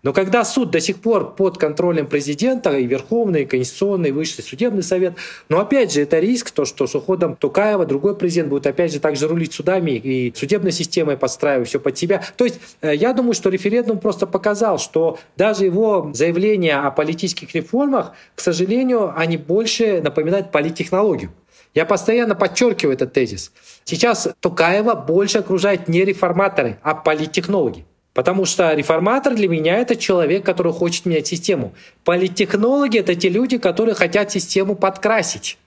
Но 0.05 0.13
когда 0.13 0.45
суд 0.45 0.69
до 0.69 0.79
сих 0.79 0.97
пор 0.97 1.33
под 1.33 1.57
контролем 1.57 2.05
президента, 2.05 2.77
и 2.77 2.85
Верховный, 2.85 3.41
и 3.41 3.45
Конституционный, 3.47 4.09
и 4.09 4.11
Высший 4.11 4.43
судебный 4.43 4.83
совет, 4.83 5.15
но 5.49 5.59
опять 5.59 5.91
же 5.91 6.01
это 6.01 6.19
риск, 6.19 6.51
то, 6.51 6.63
что 6.63 6.85
с 6.85 6.93
уходом 6.93 7.35
Тукаева 7.35 7.87
другой 7.87 8.15
президент 8.15 8.49
будет 8.49 8.67
опять 8.67 8.93
же 8.93 8.99
также 8.99 9.27
рулить 9.27 9.53
судами 9.53 9.93
и 9.93 10.31
судебной 10.35 10.73
системой, 10.73 11.17
подстраивать 11.17 11.69
все 11.69 11.79
под 11.79 11.97
себя. 11.97 12.21
То 12.37 12.45
есть 12.45 12.59
э, 12.81 12.93
я 12.93 13.13
думаю, 13.13 13.33
что 13.33 13.49
референдум 13.49 13.97
просто 13.97 14.27
показал, 14.27 14.77
что 14.77 15.17
даже 15.37 15.65
его 15.65 16.11
заявления 16.13 16.75
о 16.75 16.91
политических 16.91 17.55
реформах, 17.55 18.11
к 18.35 18.41
сожалению, 18.41 19.11
они 19.17 19.37
больше 19.37 20.01
напоминают 20.03 20.51
политтехнологию. 20.51 21.31
Я 21.73 21.87
постоянно 21.87 22.35
подчеркиваю 22.35 22.93
этот 22.93 23.11
тезис. 23.11 23.51
Сейчас 23.85 24.27
Тукаева 24.39 24.93
больше 24.93 25.39
окружает 25.39 25.87
не 25.87 26.05
реформаторы, 26.05 26.77
а 26.83 26.93
политтехнологи. 26.93 27.85
Потому 28.15 28.45
что 28.45 28.73
реформатор 28.73 29.36
для 29.36 29.49
меня 29.49 29.78
это 29.78 29.97
человек, 29.97 30.45
который 30.45 30.71
хочет 30.71 31.06
менять 31.06 31.28
систему. 31.28 31.73
Политтехнологи 32.06 32.97
это 32.97 33.13
те 33.13 33.28
люди, 33.28 33.58
которые 33.58 33.93
хотят 33.93 34.32
систему 34.32 34.75
подкрасить, 34.75 35.58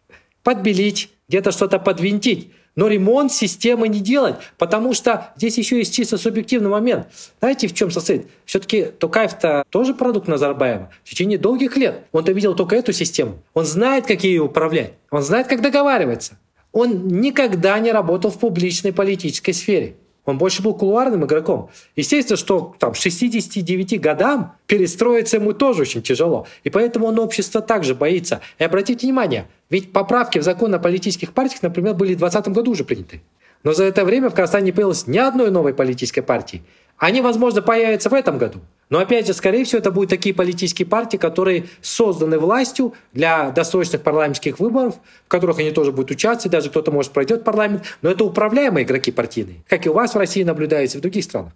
подбелить, 0.43 1.11
где-то 1.29 1.53
что-то 1.53 1.79
подвинтить. 1.79 2.51
Но 2.75 2.89
ремонт 2.89 3.33
системы 3.33 3.89
не 3.89 4.01
делать, 4.01 4.37
потому 4.57 4.95
что 4.95 5.33
здесь 5.37 5.59
еще 5.59 5.79
есть 5.79 5.95
чисто 5.95 6.17
субъективный 6.17 6.71
момент. 6.71 7.09
Знаете, 7.41 7.67
в 7.69 7.75
чем 7.75 7.91
состоит? 7.91 8.29
Все-таки 8.47 8.85
Токаев-то 8.85 9.65
тоже 9.69 9.93
продукт 9.95 10.27
Назарбаева. 10.27 10.89
В 11.05 11.11
течение 11.11 11.37
долгих 11.37 11.77
лет 11.77 12.05
он-то 12.13 12.33
видел 12.33 12.55
только 12.55 12.77
эту 12.77 12.95
систему. 12.95 13.43
Он 13.53 13.67
знает, 13.67 14.07
как 14.07 14.25
ее 14.25 14.43
управлять. 14.43 14.93
Он 15.11 15.21
знает, 15.23 15.49
как 15.49 15.61
договариваться. 15.61 16.39
Он 16.73 17.09
никогда 17.09 17.79
не 17.79 17.93
работал 17.93 18.31
в 18.31 18.39
публичной 18.39 18.95
политической 18.95 19.53
сфере. 19.53 19.97
Он 20.29 20.37
больше 20.37 20.63
был 20.63 20.75
кулуарным 20.75 21.25
игроком. 21.25 21.71
Естественно, 21.97 22.37
что 22.37 22.75
там, 22.79 22.93
69 22.93 23.99
годам 23.99 24.57
перестроиться 24.67 25.39
ему 25.39 25.55
тоже 25.55 25.83
очень 25.83 26.03
тяжело. 26.03 26.47
И 26.65 26.71
поэтому 26.71 27.07
он 27.07 27.19
общество 27.19 27.63
также 27.63 27.95
боится. 27.95 28.43
И 28.59 28.65
обратите 28.65 29.07
внимание, 29.07 29.49
ведь 29.71 29.91
поправки 29.91 30.39
в 30.39 30.43
закон 30.43 30.75
о 30.75 30.79
политических 30.79 31.33
партиях, 31.33 31.63
например, 31.63 31.95
были 31.95 32.15
в 32.15 32.19
2020 32.19 32.53
году 32.53 32.73
уже 32.73 32.85
приняты. 32.85 33.23
Но 33.69 33.75
за 33.75 33.85
это 33.85 34.07
время 34.07 34.31
в 34.31 34.35
Казахстане 34.35 34.65
не 34.65 34.73
появилось 34.73 35.07
ни 35.07 35.19
одной 35.19 35.51
новой 35.51 35.75
политической 35.75 36.23
партии. 36.23 36.63
Они, 36.97 37.21
возможно, 37.21 37.61
появятся 37.61 38.09
в 38.09 38.15
этом 38.15 38.39
году. 38.39 38.61
Но 38.89 38.99
опять 38.99 39.27
же, 39.27 39.35
скорее 39.35 39.67
всего, 39.67 39.81
это 39.81 39.91
будут 39.91 40.09
такие 40.09 40.35
политические 40.35 40.89
партии, 40.89 41.19
которые 41.19 41.67
созданы 41.83 42.39
властью 42.39 42.95
для 43.13 43.51
досрочных 43.51 44.01
парламентских 44.01 44.59
выборов, 44.59 44.95
в 45.27 45.29
которых 45.29 45.59
они 45.59 45.71
тоже 45.71 45.93
будут 45.93 46.13
участвовать, 46.13 46.51
даже 46.51 46.71
кто-то, 46.71 46.91
может, 46.91 47.13
пройдет 47.13 47.45
парламент, 47.45 47.83
но 48.01 48.11
это 48.11 48.25
управляемые 48.25 48.87
игроки 48.87 49.13
партийные, 49.13 49.63
как 49.69 49.85
и 49.85 49.91
у 49.91 49.93
вас 49.93 50.15
в 50.15 50.17
России 50.17 50.45
наблюдается, 50.45 50.97
в 50.97 51.03
других 51.03 51.25
странах. 51.25 51.53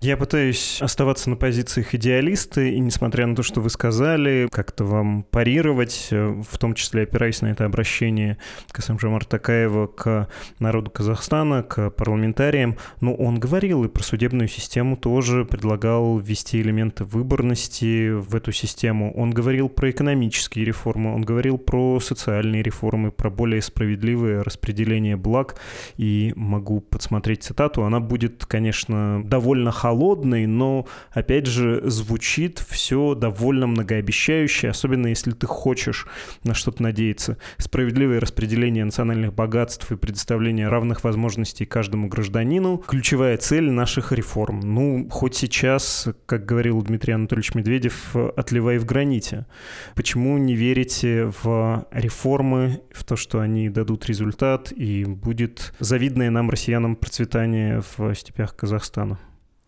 Я 0.00 0.16
пытаюсь 0.16 0.80
оставаться 0.80 1.28
на 1.28 1.34
позициях 1.34 1.92
идеалиста, 1.92 2.60
и 2.60 2.78
несмотря 2.78 3.26
на 3.26 3.34
то, 3.34 3.42
что 3.42 3.60
вы 3.60 3.68
сказали, 3.68 4.46
как-то 4.48 4.84
вам 4.84 5.24
парировать, 5.24 6.08
э, 6.12 6.40
в 6.48 6.56
том 6.56 6.74
числе 6.74 7.02
опираясь 7.02 7.42
на 7.42 7.48
это 7.48 7.64
обращение 7.64 8.38
Касымжа 8.70 9.08
Такаева 9.28 9.88
к 9.88 10.28
народу 10.60 10.92
Казахстана, 10.92 11.64
к 11.64 11.90
парламентариям, 11.90 12.76
но 13.00 13.12
он 13.12 13.40
говорил 13.40 13.82
и 13.82 13.88
про 13.88 14.04
судебную 14.04 14.46
систему 14.46 14.96
тоже 14.96 15.44
предлагал 15.44 16.18
ввести 16.18 16.60
элементы 16.60 17.02
выборности 17.02 18.10
в 18.10 18.36
эту 18.36 18.52
систему. 18.52 19.12
Он 19.16 19.32
говорил 19.32 19.68
про 19.68 19.90
экономические 19.90 20.64
реформы, 20.64 21.12
он 21.12 21.22
говорил 21.22 21.58
про 21.58 21.98
социальные 21.98 22.62
реформы, 22.62 23.10
про 23.10 23.30
более 23.30 23.62
справедливое 23.62 24.44
распределение 24.44 25.16
благ, 25.16 25.56
и 25.96 26.32
могу 26.36 26.80
подсмотреть 26.82 27.42
цитату, 27.42 27.82
она 27.82 27.98
будет, 27.98 28.46
конечно, 28.46 29.24
довольно 29.24 29.72
хорошая 29.72 29.87
холодный, 29.88 30.46
но, 30.46 30.86
опять 31.12 31.46
же, 31.46 31.80
звучит 31.88 32.62
все 32.68 33.14
довольно 33.14 33.66
многообещающе, 33.66 34.68
особенно 34.68 35.06
если 35.06 35.30
ты 35.30 35.46
хочешь 35.46 36.06
на 36.44 36.52
что-то 36.52 36.82
надеяться. 36.82 37.38
Справедливое 37.56 38.20
распределение 38.20 38.84
национальных 38.84 39.32
богатств 39.32 39.90
и 39.90 39.96
предоставление 39.96 40.68
равных 40.68 41.04
возможностей 41.04 41.64
каждому 41.64 42.08
гражданину– 42.08 42.84
ключевая 42.86 43.38
цель 43.38 43.70
наших 43.70 44.12
реформ. 44.12 44.60
Ну, 44.60 45.08
хоть 45.10 45.36
сейчас, 45.36 46.08
как 46.26 46.44
говорил 46.44 46.82
Дмитрий 46.82 47.14
Анатольевич 47.14 47.54
Медведев, 47.54 48.14
отливай 48.36 48.76
в 48.76 48.84
граните. 48.84 49.46
Почему 49.94 50.36
не 50.36 50.54
верите 50.54 51.32
в 51.42 51.86
реформы, 51.92 52.82
в 52.92 53.04
то, 53.04 53.16
что 53.16 53.40
они 53.40 53.70
дадут 53.70 54.04
результат 54.04 54.70
и 54.70 55.06
будет 55.06 55.72
завидное 55.80 56.28
нам, 56.28 56.50
россиянам, 56.50 56.94
процветание 56.94 57.82
в 57.96 58.14
степях 58.14 58.54
Казахстана? 58.54 59.18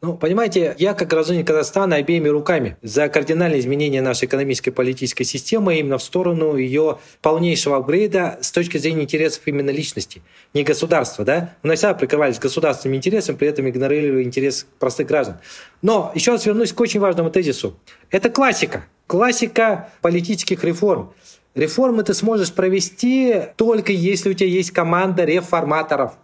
Ну, 0.02 0.16
понимаете, 0.16 0.74
я 0.78 0.94
как 0.94 1.08
гражданин 1.08 1.44
Казахстана 1.44 1.96
обеими 1.96 2.28
руками 2.28 2.78
за 2.80 3.10
кардинальное 3.10 3.60
изменение 3.60 4.00
нашей 4.00 4.24
экономической 4.24 4.70
политической 4.70 5.24
системы 5.24 5.78
именно 5.78 5.98
в 5.98 6.02
сторону 6.02 6.56
ее 6.56 6.98
полнейшего 7.20 7.76
апгрейда 7.76 8.38
с 8.40 8.50
точки 8.50 8.78
зрения 8.78 9.02
интересов 9.02 9.42
именно 9.44 9.68
личности, 9.68 10.22
не 10.54 10.64
государства. 10.64 11.26
Да? 11.26 11.54
Мы 11.62 11.74
всегда 11.74 11.92
прикрывались 11.92 12.38
государственными 12.38 12.96
интересами, 12.96 13.36
при 13.36 13.48
этом 13.48 13.68
игнорировали 13.68 14.22
интерес 14.22 14.66
простых 14.78 15.06
граждан. 15.06 15.36
Но 15.82 16.12
еще 16.14 16.32
раз 16.32 16.46
вернусь 16.46 16.72
к 16.72 16.80
очень 16.80 16.98
важному 16.98 17.30
тезису. 17.30 17.76
Это 18.10 18.30
классика. 18.30 18.86
Классика 19.06 19.90
политических 20.00 20.64
реформ. 20.64 21.12
Реформы 21.54 22.04
ты 22.04 22.14
сможешь 22.14 22.54
провести 22.54 23.34
только 23.56 23.92
если 23.92 24.30
у 24.30 24.32
тебя 24.32 24.48
есть 24.48 24.70
команда 24.70 25.24
реформаторов. 25.26 26.14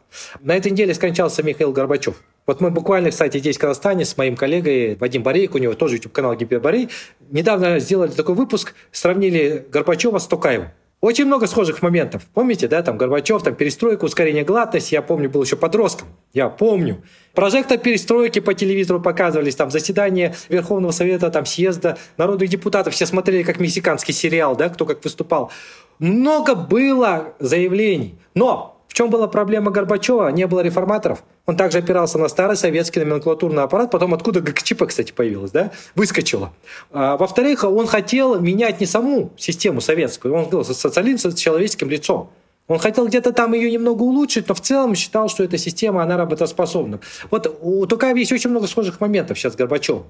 На 0.40 0.56
этой 0.56 0.72
неделе 0.72 0.94
скончался 0.94 1.42
Михаил 1.42 1.72
Горбачев. 1.72 2.22
Вот 2.46 2.60
мы 2.60 2.70
буквально, 2.70 3.10
кстати, 3.10 3.38
здесь 3.38 3.56
в 3.56 3.60
Казахстане 3.60 4.04
с 4.04 4.16
моим 4.16 4.36
коллегой 4.36 4.96
Вадим 4.96 5.22
Борейк, 5.22 5.54
у 5.54 5.58
него 5.58 5.74
тоже 5.74 5.96
YouTube-канал 5.96 6.36
Гипер 6.36 6.60
Борей, 6.60 6.88
недавно 7.30 7.80
сделали 7.80 8.12
такой 8.12 8.36
выпуск, 8.36 8.74
сравнили 8.92 9.66
Горбачева 9.70 10.18
с 10.18 10.26
Токаевым. 10.26 10.68
Очень 11.02 11.26
много 11.26 11.46
схожих 11.46 11.82
моментов. 11.82 12.22
Помните, 12.32 12.68
да, 12.68 12.82
там 12.82 12.96
Горбачев, 12.96 13.42
там 13.42 13.54
перестройка, 13.54 14.06
ускорение 14.06 14.44
гладкости. 14.44 14.94
Я 14.94 15.02
помню, 15.02 15.28
был 15.28 15.42
еще 15.42 15.54
подростком. 15.54 16.08
Я 16.32 16.48
помню. 16.48 17.02
Прожектор 17.34 17.76
перестройки 17.76 18.38
по 18.38 18.54
телевизору 18.54 19.00
показывались, 19.00 19.54
там 19.56 19.70
заседание 19.70 20.34
Верховного 20.48 20.92
Совета, 20.92 21.30
там 21.30 21.44
съезда 21.44 21.98
народных 22.16 22.48
депутатов. 22.48 22.94
Все 22.94 23.04
смотрели 23.04 23.42
как 23.42 23.60
мексиканский 23.60 24.14
сериал, 24.14 24.56
да, 24.56 24.70
кто 24.70 24.86
как 24.86 25.04
выступал. 25.04 25.50
Много 25.98 26.54
было 26.54 27.34
заявлений. 27.40 28.18
Но 28.34 28.75
чем 28.96 29.10
была 29.10 29.28
проблема 29.28 29.70
Горбачева? 29.70 30.30
Не 30.30 30.46
было 30.46 30.60
реформаторов. 30.60 31.22
Он 31.44 31.54
также 31.54 31.76
опирался 31.76 32.16
на 32.16 32.28
старый 32.28 32.56
советский 32.56 33.00
номенклатурный 33.00 33.62
аппарат, 33.62 33.90
потом 33.90 34.14
откуда 34.14 34.40
ГКЧП, 34.40 34.86
кстати, 34.86 35.12
появилась, 35.12 35.50
да, 35.50 35.70
выскочила. 35.94 36.54
А, 36.92 37.18
во-вторых, 37.18 37.64
он 37.64 37.86
хотел 37.86 38.40
менять 38.40 38.80
не 38.80 38.86
саму 38.86 39.32
систему 39.36 39.82
советскую, 39.82 40.32
он 40.32 40.48
говорил, 40.48 40.64
социализм 40.64 41.30
с 41.30 41.34
человеческим 41.34 41.90
лицом. 41.90 42.30
Он 42.68 42.78
хотел 42.78 43.06
где-то 43.06 43.32
там 43.34 43.52
ее 43.52 43.70
немного 43.70 44.02
улучшить, 44.02 44.48
но 44.48 44.54
в 44.54 44.62
целом 44.62 44.94
считал, 44.94 45.28
что 45.28 45.44
эта 45.44 45.58
система, 45.58 46.02
она 46.02 46.16
работоспособна. 46.16 47.00
Вот 47.30 47.54
у 47.60 47.84
Тукаева 47.84 48.16
есть 48.16 48.32
очень 48.32 48.48
много 48.48 48.66
схожих 48.66 49.02
моментов 49.02 49.38
сейчас 49.38 49.52
с 49.52 49.56
Горбачевым. 49.56 50.04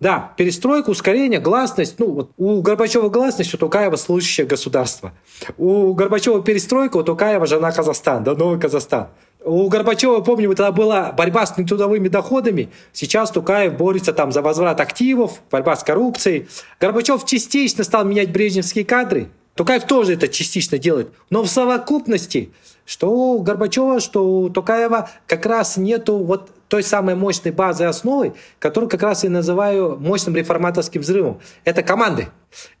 Да, 0.00 0.32
перестройка, 0.38 0.88
ускорение, 0.88 1.40
гласность. 1.40 1.98
Ну, 1.98 2.10
вот 2.10 2.30
у 2.38 2.62
Горбачева 2.62 3.10
гласность, 3.10 3.52
у 3.52 3.58
Тукаева 3.58 3.96
служащее 3.96 4.46
государство. 4.46 5.12
У 5.58 5.92
Горбачева 5.92 6.42
перестройка, 6.42 6.96
у 6.96 7.02
Тукаева 7.02 7.46
жена 7.46 7.70
Казахстан, 7.70 8.24
да, 8.24 8.34
новый 8.34 8.58
Казахстан. 8.58 9.08
У 9.44 9.68
Горбачева, 9.68 10.20
помню, 10.20 10.48
тогда 10.48 10.72
была 10.72 11.12
борьба 11.12 11.44
с 11.44 11.56
нетрудовыми 11.58 12.08
доходами. 12.08 12.70
Сейчас 12.94 13.30
Тукаев 13.30 13.76
борется 13.76 14.14
там 14.14 14.32
за 14.32 14.40
возврат 14.40 14.80
активов, 14.80 15.42
борьба 15.50 15.76
с 15.76 15.84
коррупцией. 15.84 16.48
Горбачев 16.80 17.26
частично 17.26 17.84
стал 17.84 18.04
менять 18.06 18.32
брежневские 18.32 18.86
кадры. 18.86 19.28
Тукаев 19.54 19.84
тоже 19.84 20.14
это 20.14 20.28
частично 20.28 20.78
делает. 20.78 21.12
Но 21.28 21.42
в 21.42 21.48
совокупности, 21.48 22.52
что 22.86 23.10
у 23.10 23.42
Горбачева, 23.42 24.00
что 24.00 24.26
у 24.26 24.48
Тукаева 24.48 25.10
как 25.26 25.44
раз 25.44 25.76
нету 25.76 26.16
вот 26.18 26.50
той 26.70 26.84
самой 26.84 27.16
мощной 27.16 27.52
базы 27.52 27.84
основы, 27.84 28.34
которую 28.60 28.88
как 28.88 29.02
раз 29.02 29.24
и 29.24 29.28
называю 29.28 29.98
мощным 29.98 30.36
реформаторским 30.36 31.02
взрывом. 31.02 31.40
Это 31.64 31.82
команды. 31.82 32.28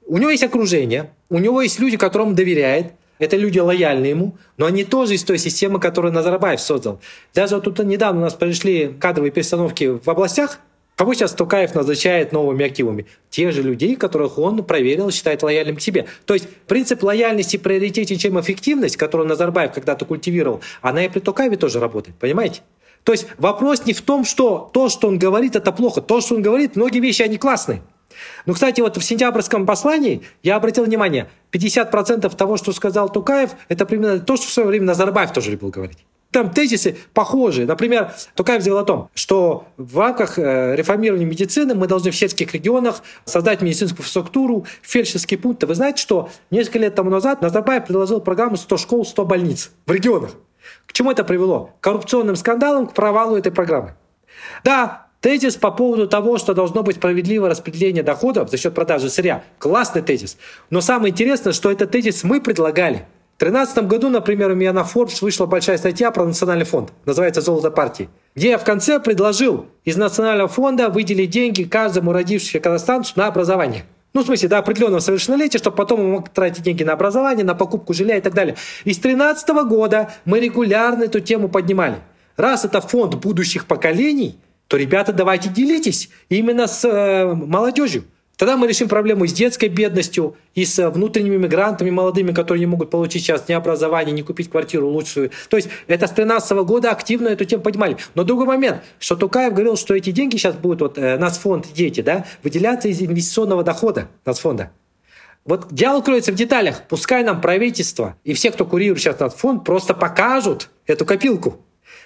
У 0.06 0.16
него 0.16 0.30
есть 0.30 0.44
окружение, 0.44 1.10
у 1.28 1.38
него 1.38 1.60
есть 1.60 1.80
люди, 1.80 1.96
которым 1.96 2.36
доверяет, 2.36 2.92
это 3.18 3.36
люди 3.36 3.58
лояльны 3.58 4.06
ему, 4.06 4.38
но 4.56 4.66
они 4.66 4.84
тоже 4.84 5.14
из 5.14 5.24
той 5.24 5.38
системы, 5.38 5.80
которую 5.80 6.14
Назарбаев 6.14 6.60
создал. 6.60 7.00
Даже 7.34 7.56
вот 7.56 7.64
тут 7.64 7.80
недавно 7.80 8.20
у 8.20 8.24
нас 8.24 8.34
пришли 8.34 8.94
кадровые 8.98 9.32
перестановки 9.32 9.98
в 9.98 10.08
областях, 10.08 10.60
Кого 10.96 11.14
сейчас 11.14 11.32
Тукаев 11.32 11.74
назначает 11.74 12.30
новыми 12.30 12.66
активами? 12.66 13.06
Те 13.30 13.52
же 13.52 13.62
людей, 13.62 13.96
которых 13.96 14.36
он 14.36 14.62
проверил, 14.62 15.10
считает 15.10 15.42
лояльным 15.42 15.76
к 15.76 15.80
себе. 15.80 16.04
То 16.26 16.34
есть 16.34 16.46
принцип 16.66 17.02
лояльности 17.02 17.56
приоритете, 17.56 18.16
чем 18.16 18.38
эффективность, 18.38 18.98
которую 18.98 19.26
Назарбаев 19.26 19.72
когда-то 19.72 20.04
культивировал, 20.04 20.60
она 20.82 21.06
и 21.06 21.08
при 21.08 21.20
Тукаеве 21.20 21.56
тоже 21.56 21.80
работает. 21.80 22.18
Понимаете? 22.18 22.60
То 23.04 23.12
есть 23.12 23.26
вопрос 23.38 23.86
не 23.86 23.92
в 23.92 24.02
том, 24.02 24.24
что 24.24 24.70
то, 24.72 24.88
что 24.88 25.08
он 25.08 25.18
говорит, 25.18 25.56
это 25.56 25.72
плохо. 25.72 26.00
То, 26.00 26.20
что 26.20 26.34
он 26.34 26.42
говорит, 26.42 26.76
многие 26.76 27.00
вещи, 27.00 27.22
они 27.22 27.38
классные. 27.38 27.82
Ну, 28.46 28.54
кстати, 28.54 28.80
вот 28.80 28.96
в 28.96 29.02
сентябрьском 29.02 29.66
послании 29.66 30.22
я 30.42 30.56
обратил 30.56 30.84
внимание, 30.84 31.30
50% 31.52 32.34
того, 32.36 32.56
что 32.56 32.72
сказал 32.72 33.08
Тукаев, 33.08 33.50
это 33.68 33.86
примерно 33.86 34.20
то, 34.20 34.36
что 34.36 34.46
в 34.46 34.50
свое 34.50 34.68
время 34.68 34.86
Назарбаев 34.86 35.32
тоже 35.32 35.52
любил 35.52 35.70
говорить. 35.70 35.98
Там 36.30 36.50
тезисы 36.52 36.96
похожие. 37.12 37.66
Например, 37.66 38.12
Тукаев 38.36 38.62
заявил 38.62 38.78
о 38.78 38.84
том, 38.84 39.08
что 39.14 39.64
в 39.76 39.98
рамках 39.98 40.38
э, 40.38 40.76
реформирования 40.76 41.24
медицины 41.24 41.74
мы 41.74 41.88
должны 41.88 42.12
в 42.12 42.16
сельских 42.16 42.54
регионах 42.54 43.02
создать 43.24 43.62
медицинскую 43.62 44.06
структуру, 44.06 44.64
фельдшерские 44.82 45.38
пункты. 45.38 45.66
Вы 45.66 45.74
знаете, 45.74 46.00
что 46.00 46.30
несколько 46.52 46.78
лет 46.78 46.94
тому 46.94 47.10
назад 47.10 47.42
Назарбаев 47.42 47.84
предложил 47.84 48.20
программу 48.20 48.56
100 48.56 48.76
школ, 48.76 49.04
100 49.04 49.24
больниц 49.24 49.72
в 49.86 49.90
регионах. 49.90 50.30
К 50.86 50.92
чему 50.92 51.10
это 51.10 51.24
привело? 51.24 51.70
К 51.80 51.84
коррупционным 51.84 52.36
скандалам, 52.36 52.86
к 52.86 52.94
провалу 52.94 53.36
этой 53.36 53.52
программы. 53.52 53.94
Да, 54.64 55.06
тезис 55.20 55.56
по 55.56 55.70
поводу 55.70 56.08
того, 56.08 56.38
что 56.38 56.54
должно 56.54 56.82
быть 56.82 56.96
справедливое 56.96 57.50
распределение 57.50 58.02
доходов 58.02 58.50
за 58.50 58.56
счет 58.56 58.74
продажи 58.74 59.10
сырья. 59.10 59.44
Классный 59.58 60.02
тезис. 60.02 60.36
Но 60.70 60.80
самое 60.80 61.12
интересное, 61.12 61.52
что 61.52 61.70
этот 61.70 61.90
тезис 61.90 62.24
мы 62.24 62.40
предлагали. 62.40 63.06
В 63.36 63.42
2013 63.42 63.86
году, 63.86 64.10
например, 64.10 64.50
у 64.50 64.54
меня 64.54 64.74
на 64.74 64.80
Forbes 64.80 65.22
вышла 65.22 65.46
большая 65.46 65.78
статья 65.78 66.10
про 66.10 66.26
национальный 66.26 66.66
фонд. 66.66 66.92
Называется 67.06 67.40
«Золото 67.40 67.70
партии». 67.70 68.10
Где 68.34 68.50
я 68.50 68.58
в 68.58 68.64
конце 68.64 69.00
предложил 69.00 69.66
из 69.84 69.96
национального 69.96 70.46
фонда 70.46 70.90
выделить 70.90 71.30
деньги 71.30 71.62
каждому 71.62 72.12
родившемуся 72.12 72.60
казахстанцу 72.60 73.14
на 73.16 73.28
образование. 73.28 73.86
Ну, 74.12 74.22
в 74.22 74.26
смысле, 74.26 74.48
до 74.48 74.58
определенного 74.58 75.00
совершеннолетия, 75.00 75.58
чтобы 75.58 75.76
потом 75.76 76.00
он 76.00 76.10
мог 76.10 76.28
тратить 76.30 76.64
деньги 76.64 76.82
на 76.82 76.94
образование, 76.94 77.44
на 77.44 77.54
покупку 77.54 77.94
жилья 77.94 78.16
и 78.16 78.20
так 78.20 78.34
далее. 78.34 78.56
И 78.84 78.92
с 78.92 78.98
2013 78.98 79.48
года 79.68 80.10
мы 80.24 80.40
регулярно 80.40 81.04
эту 81.04 81.20
тему 81.20 81.48
поднимали. 81.48 81.96
Раз 82.36 82.64
это 82.64 82.80
фонд 82.80 83.16
будущих 83.16 83.66
поколений, 83.66 84.38
то, 84.66 84.76
ребята, 84.76 85.12
давайте 85.12 85.48
делитесь 85.48 86.10
именно 86.28 86.66
с 86.66 86.84
э, 86.84 87.34
молодежью. 87.34 88.04
Тогда 88.40 88.56
мы 88.56 88.68
решим 88.68 88.88
проблему 88.88 89.26
с 89.26 89.34
детской 89.34 89.68
бедностью 89.68 90.34
и 90.54 90.64
с 90.64 90.88
внутренними 90.88 91.36
мигрантами 91.36 91.90
молодыми, 91.90 92.32
которые 92.32 92.60
не 92.60 92.66
могут 92.66 92.88
получить 92.88 93.22
сейчас 93.22 93.46
ни 93.48 93.52
образование, 93.52 94.14
ни 94.14 94.22
купить 94.22 94.48
квартиру 94.48 94.88
лучшую. 94.88 95.30
То 95.50 95.58
есть 95.58 95.68
это 95.88 96.06
с 96.06 96.12
2013 96.12 96.52
года 96.64 96.90
активно 96.90 97.28
эту 97.28 97.44
тему 97.44 97.62
поднимали. 97.62 97.98
Но 98.14 98.24
другой 98.24 98.46
момент, 98.46 98.82
что 98.98 99.14
Тукаев 99.14 99.52
говорил, 99.52 99.76
что 99.76 99.94
эти 99.94 100.10
деньги 100.10 100.38
сейчас 100.38 100.56
будут, 100.56 100.80
вот 100.80 100.96
э, 100.96 101.18
фонд 101.32 101.66
дети, 101.74 102.00
да, 102.00 102.24
выделяться 102.42 102.88
из 102.88 103.02
инвестиционного 103.02 103.62
дохода 103.62 104.08
фонда. 104.24 104.70
Вот 105.44 105.70
дело 105.70 106.00
кроется 106.00 106.32
в 106.32 106.34
деталях. 106.34 106.84
Пускай 106.88 107.22
нам 107.22 107.42
правительство 107.42 108.16
и 108.24 108.32
все, 108.32 108.50
кто 108.52 108.64
курирует 108.64 109.02
сейчас 109.02 109.20
над 109.20 109.34
фонд, 109.34 109.64
просто 109.64 109.92
покажут 109.92 110.70
эту 110.86 111.04
копилку. 111.04 111.58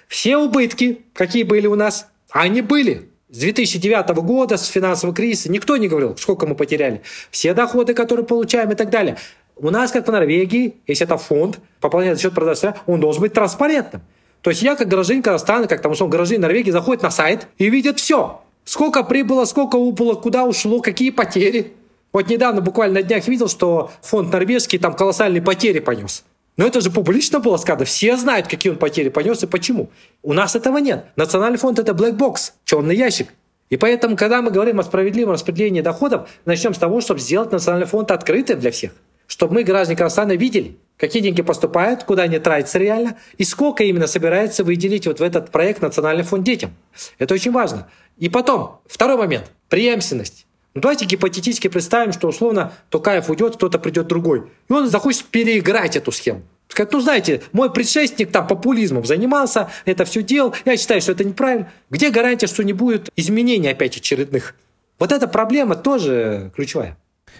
Все 0.09 0.35
убытки, 0.35 1.05
какие 1.13 1.43
были 1.43 1.67
у 1.67 1.75
нас, 1.75 2.09
они 2.29 2.61
были. 2.61 3.09
С 3.35 3.39
2009 3.39 4.15
года, 4.23 4.55
с 4.55 4.65
финансового 4.67 5.13
кризиса, 5.13 5.51
никто 5.51 5.75
не 5.75 5.89
говорил, 5.89 6.15
сколько 6.15 6.47
мы 6.47 6.55
потеряли. 6.55 7.01
Все 7.31 7.53
доходы, 7.53 7.93
которые 7.93 8.25
получаем 8.25 8.71
и 8.71 8.75
так 8.75 8.89
далее. 8.89 9.17
У 9.57 9.71
нас, 9.71 9.91
как 9.91 10.07
в 10.07 10.11
Норвегии, 10.11 10.75
если 10.87 11.05
это 11.05 11.17
фонд, 11.17 11.59
пополняет 11.81 12.15
за 12.15 12.23
счет 12.23 12.33
продажи, 12.33 12.75
он 12.85 13.01
должен 13.01 13.21
быть 13.21 13.33
транспарентным. 13.33 14.03
То 14.41 14.51
есть 14.51 14.61
я, 14.61 14.77
как 14.77 14.87
гражданин 14.87 15.21
Казахстана, 15.21 15.67
как 15.67 15.81
там, 15.81 15.91
условно, 15.91 16.13
гражданин 16.13 16.43
Норвегии, 16.43 16.71
заходит 16.71 17.03
на 17.03 17.11
сайт 17.11 17.49
и 17.57 17.69
видит 17.69 17.99
все. 17.99 18.41
Сколько 18.63 19.03
прибыло, 19.03 19.43
сколько 19.43 19.75
убыло, 19.75 20.13
куда 20.13 20.45
ушло, 20.45 20.79
какие 20.79 21.09
потери. 21.09 21.73
Вот 22.13 22.29
недавно, 22.29 22.61
буквально 22.61 23.01
на 23.01 23.03
днях, 23.03 23.27
видел, 23.27 23.49
что 23.49 23.91
фонд 24.01 24.31
норвежский 24.31 24.79
там 24.79 24.93
колоссальные 24.93 25.41
потери 25.41 25.79
понес. 25.79 26.23
Но 26.57 26.65
это 26.65 26.81
же 26.81 26.89
публично 26.89 27.39
было 27.39 27.57
сказано. 27.57 27.85
Все 27.85 28.15
знают, 28.17 28.47
какие 28.47 28.71
он 28.71 28.77
потери 28.77 29.09
понес 29.09 29.43
и 29.43 29.47
почему. 29.47 29.89
У 30.23 30.33
нас 30.33 30.55
этого 30.55 30.77
нет. 30.77 31.05
Национальный 31.15 31.57
фонд– 31.57 31.79
это 31.79 31.91
black 31.91 32.17
box, 32.17 32.53
черный 32.63 32.95
ящик. 32.95 33.29
И 33.69 33.77
поэтому, 33.77 34.15
когда 34.15 34.41
мы 34.41 34.51
говорим 34.51 34.79
о 34.79 34.83
справедливом 34.83 35.33
распределении 35.33 35.81
доходов, 35.81 36.29
начнем 36.45 36.73
с 36.73 36.77
того, 36.77 37.01
чтобы 37.01 37.19
сделать 37.19 37.51
национальный 37.51 37.87
фонд 37.87 38.11
открытым 38.11 38.59
для 38.59 38.71
всех. 38.71 38.91
Чтобы 39.27 39.55
мы, 39.55 39.63
граждане 39.63 39.97
Казахстана, 39.97 40.33
видели, 40.33 40.77
какие 40.97 41.21
деньги 41.23 41.41
поступают, 41.41 42.03
куда 42.03 42.23
они 42.23 42.37
тратятся 42.37 42.77
реально, 42.77 43.17
и 43.37 43.43
сколько 43.43 43.83
именно 43.83 44.05
собирается 44.05 44.63
выделить 44.63 45.07
вот 45.07 45.19
в 45.19 45.23
этот 45.23 45.49
проект 45.49 45.81
Национальный 45.81 46.23
фонд 46.23 46.43
детям. 46.43 46.75
Это 47.17 47.33
очень 47.33 47.51
важно. 47.51 47.89
И 48.17 48.29
потом, 48.29 48.81
второй 48.85 49.17
момент– 49.17 49.51
преемственность. 49.69 50.44
Ну, 50.75 50.81
давайте 50.81 51.05
гипотетически 51.05 51.69
представим, 51.69 52.11
что 52.11 52.27
условно 52.27 52.73
Токаев 52.89 53.29
уйдет, 53.29 53.55
кто-то 53.55 53.79
придет 53.79 54.07
другой. 54.07 54.43
И 54.69 54.73
он 54.73 54.89
захочет 54.89 55.23
переиграть 55.23 55.95
эту 55.95 56.11
схему. 56.11 56.43
Сказать, 56.67 56.91
ну 56.91 56.99
знаете, 56.99 57.41
мой 57.53 57.71
предшественник 57.71 58.31
там 58.31 58.45
популизмом 58.45 59.05
занимался, 59.05 59.71
это 59.85 60.03
все 60.03 60.21
делал, 60.21 60.53
я 60.65 60.75
считаю, 60.75 60.99
что 60.99 61.13
это 61.13 61.23
неправильно. 61.23 61.71
Где 61.89 62.09
гарантия, 62.09 62.47
что 62.47 62.63
не 62.63 62.73
будет 62.73 63.09
изменений 63.15 63.69
опять 63.69 63.95
очередных? 63.95 64.55
Вот 64.99 65.13
эта 65.13 65.29
проблема 65.29 65.75
тоже 65.75 66.51
ключевая. 66.53 66.97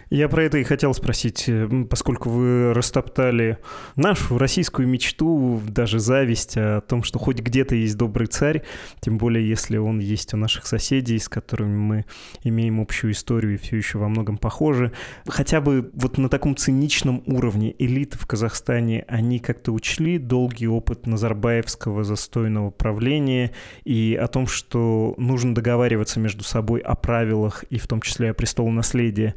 Я 0.09 0.29
про 0.29 0.43
это 0.43 0.57
и 0.57 0.63
хотел 0.63 0.93
спросить, 0.93 1.45
э, 1.47 1.67
поскольку 1.89 2.29
вы 2.29 2.73
растоптали 2.73 3.57
нашу 3.95 4.37
российскую 4.37 4.87
мечту, 4.87 5.61
даже 5.67 5.99
зависть 5.99 6.57
о 6.57 6.81
том, 6.81 7.03
что 7.03 7.19
хоть 7.19 7.39
где-то 7.39 7.75
есть 7.75 7.97
добрый 7.97 8.27
царь, 8.27 8.63
тем 8.99 9.17
более 9.17 9.47
если 9.47 9.77
он 9.77 9.99
есть 9.99 10.33
у 10.33 10.37
наших 10.37 10.67
соседей, 10.67 11.17
с 11.19 11.27
которыми 11.27 11.75
мы 11.75 12.05
имеем 12.43 12.79
общую 12.79 13.13
историю 13.13 13.55
и 13.55 13.57
все 13.57 13.77
еще 13.77 13.97
во 13.97 14.09
многом 14.09 14.37
похожи. 14.37 14.91
Хотя 15.27 15.61
бы 15.61 15.89
вот 15.93 16.17
на 16.17 16.29
таком 16.29 16.55
циничном 16.55 17.23
уровне 17.25 17.75
элиты 17.77 18.17
в 18.17 18.25
Казахстане, 18.25 19.05
они 19.07 19.39
как-то 19.39 19.71
учли 19.71 20.17
долгий 20.17 20.67
опыт 20.67 21.07
Назарбаевского 21.07 22.03
застойного 22.03 22.69
правления 22.69 23.51
и 23.83 24.17
о 24.21 24.27
том, 24.27 24.47
что 24.47 25.15
нужно 25.17 25.55
договариваться 25.55 26.19
между 26.19 26.43
собой 26.43 26.79
о 26.79 26.95
правилах 26.95 27.63
и 27.69 27.77
в 27.77 27.87
том 27.87 28.01
числе 28.01 28.31
о 28.31 28.33
престолонаследии, 28.33 29.33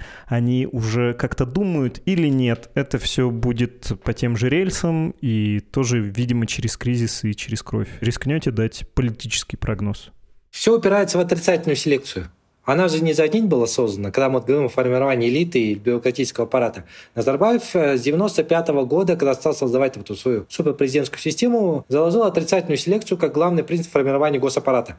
они 0.48 0.66
уже 0.66 1.12
как-то 1.12 1.44
думают 1.44 2.00
или 2.06 2.28
нет, 2.28 2.70
это 2.74 2.98
все 2.98 3.30
будет 3.30 3.92
по 4.02 4.14
тем 4.14 4.36
же 4.36 4.48
рельсам 4.48 5.14
и 5.20 5.60
тоже, 5.60 6.00
видимо, 6.00 6.46
через 6.46 6.78
кризис 6.78 7.22
и 7.24 7.36
через 7.36 7.62
кровь. 7.62 7.88
Рискнете 8.00 8.50
дать 8.50 8.86
политический 8.94 9.58
прогноз? 9.58 10.10
Все 10.50 10.74
упирается 10.74 11.18
в 11.18 11.20
отрицательную 11.20 11.76
селекцию. 11.76 12.30
Она 12.64 12.88
же 12.88 13.02
не 13.02 13.12
за 13.12 13.28
день 13.28 13.46
была 13.46 13.66
создана, 13.66 14.10
когда 14.10 14.28
мы 14.30 14.40
говорим 14.40 14.66
о 14.66 14.68
формировании 14.68 15.28
элиты 15.28 15.58
и 15.58 15.74
бюрократического 15.74 16.46
аппарата. 16.46 16.84
Назарбаев 17.14 17.74
э, 17.74 17.98
с 17.98 18.02
95 18.02 18.68
года, 18.86 19.16
когда 19.16 19.34
стал 19.34 19.54
создавать 19.54 19.96
эту 19.96 20.14
свою 20.14 20.46
суперпрезидентскую 20.48 21.20
систему, 21.20 21.84
заложил 21.88 22.24
отрицательную 22.24 22.78
селекцию 22.78 23.18
как 23.18 23.32
главный 23.32 23.64
принцип 23.64 23.92
формирования 23.92 24.38
госаппарата. 24.38 24.96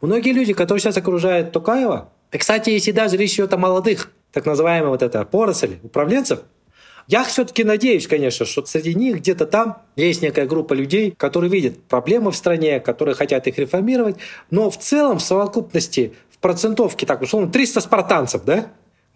Многие 0.00 0.32
люди, 0.32 0.52
которые 0.52 0.80
сейчас 0.80 0.96
окружают 0.96 1.52
Токаева, 1.52 2.08
и, 2.32 2.38
кстати, 2.38 2.70
если 2.70 2.90
даже 2.90 3.16
речь 3.16 3.34
идет 3.34 3.52
о 3.54 3.56
молодых, 3.56 4.10
так 4.32 4.46
называемая 4.46 4.90
вот 4.90 5.02
эта 5.02 5.24
поросль 5.24 5.78
управленцев, 5.82 6.40
я 7.08 7.22
все-таки 7.22 7.62
надеюсь, 7.62 8.08
конечно, 8.08 8.44
что 8.44 8.66
среди 8.66 8.94
них 8.94 9.18
где-то 9.18 9.46
там 9.46 9.82
есть 9.94 10.22
некая 10.22 10.46
группа 10.46 10.74
людей, 10.74 11.12
которые 11.16 11.50
видят 11.50 11.82
проблемы 11.84 12.32
в 12.32 12.36
стране, 12.36 12.80
которые 12.80 13.14
хотят 13.14 13.46
их 13.46 13.58
реформировать, 13.58 14.16
но 14.50 14.70
в 14.70 14.78
целом 14.78 15.18
в 15.18 15.22
совокупности, 15.22 16.14
в 16.30 16.38
процентовке, 16.38 17.06
так 17.06 17.22
условно, 17.22 17.50
300 17.50 17.80
спартанцев, 17.80 18.44
да, 18.44 18.66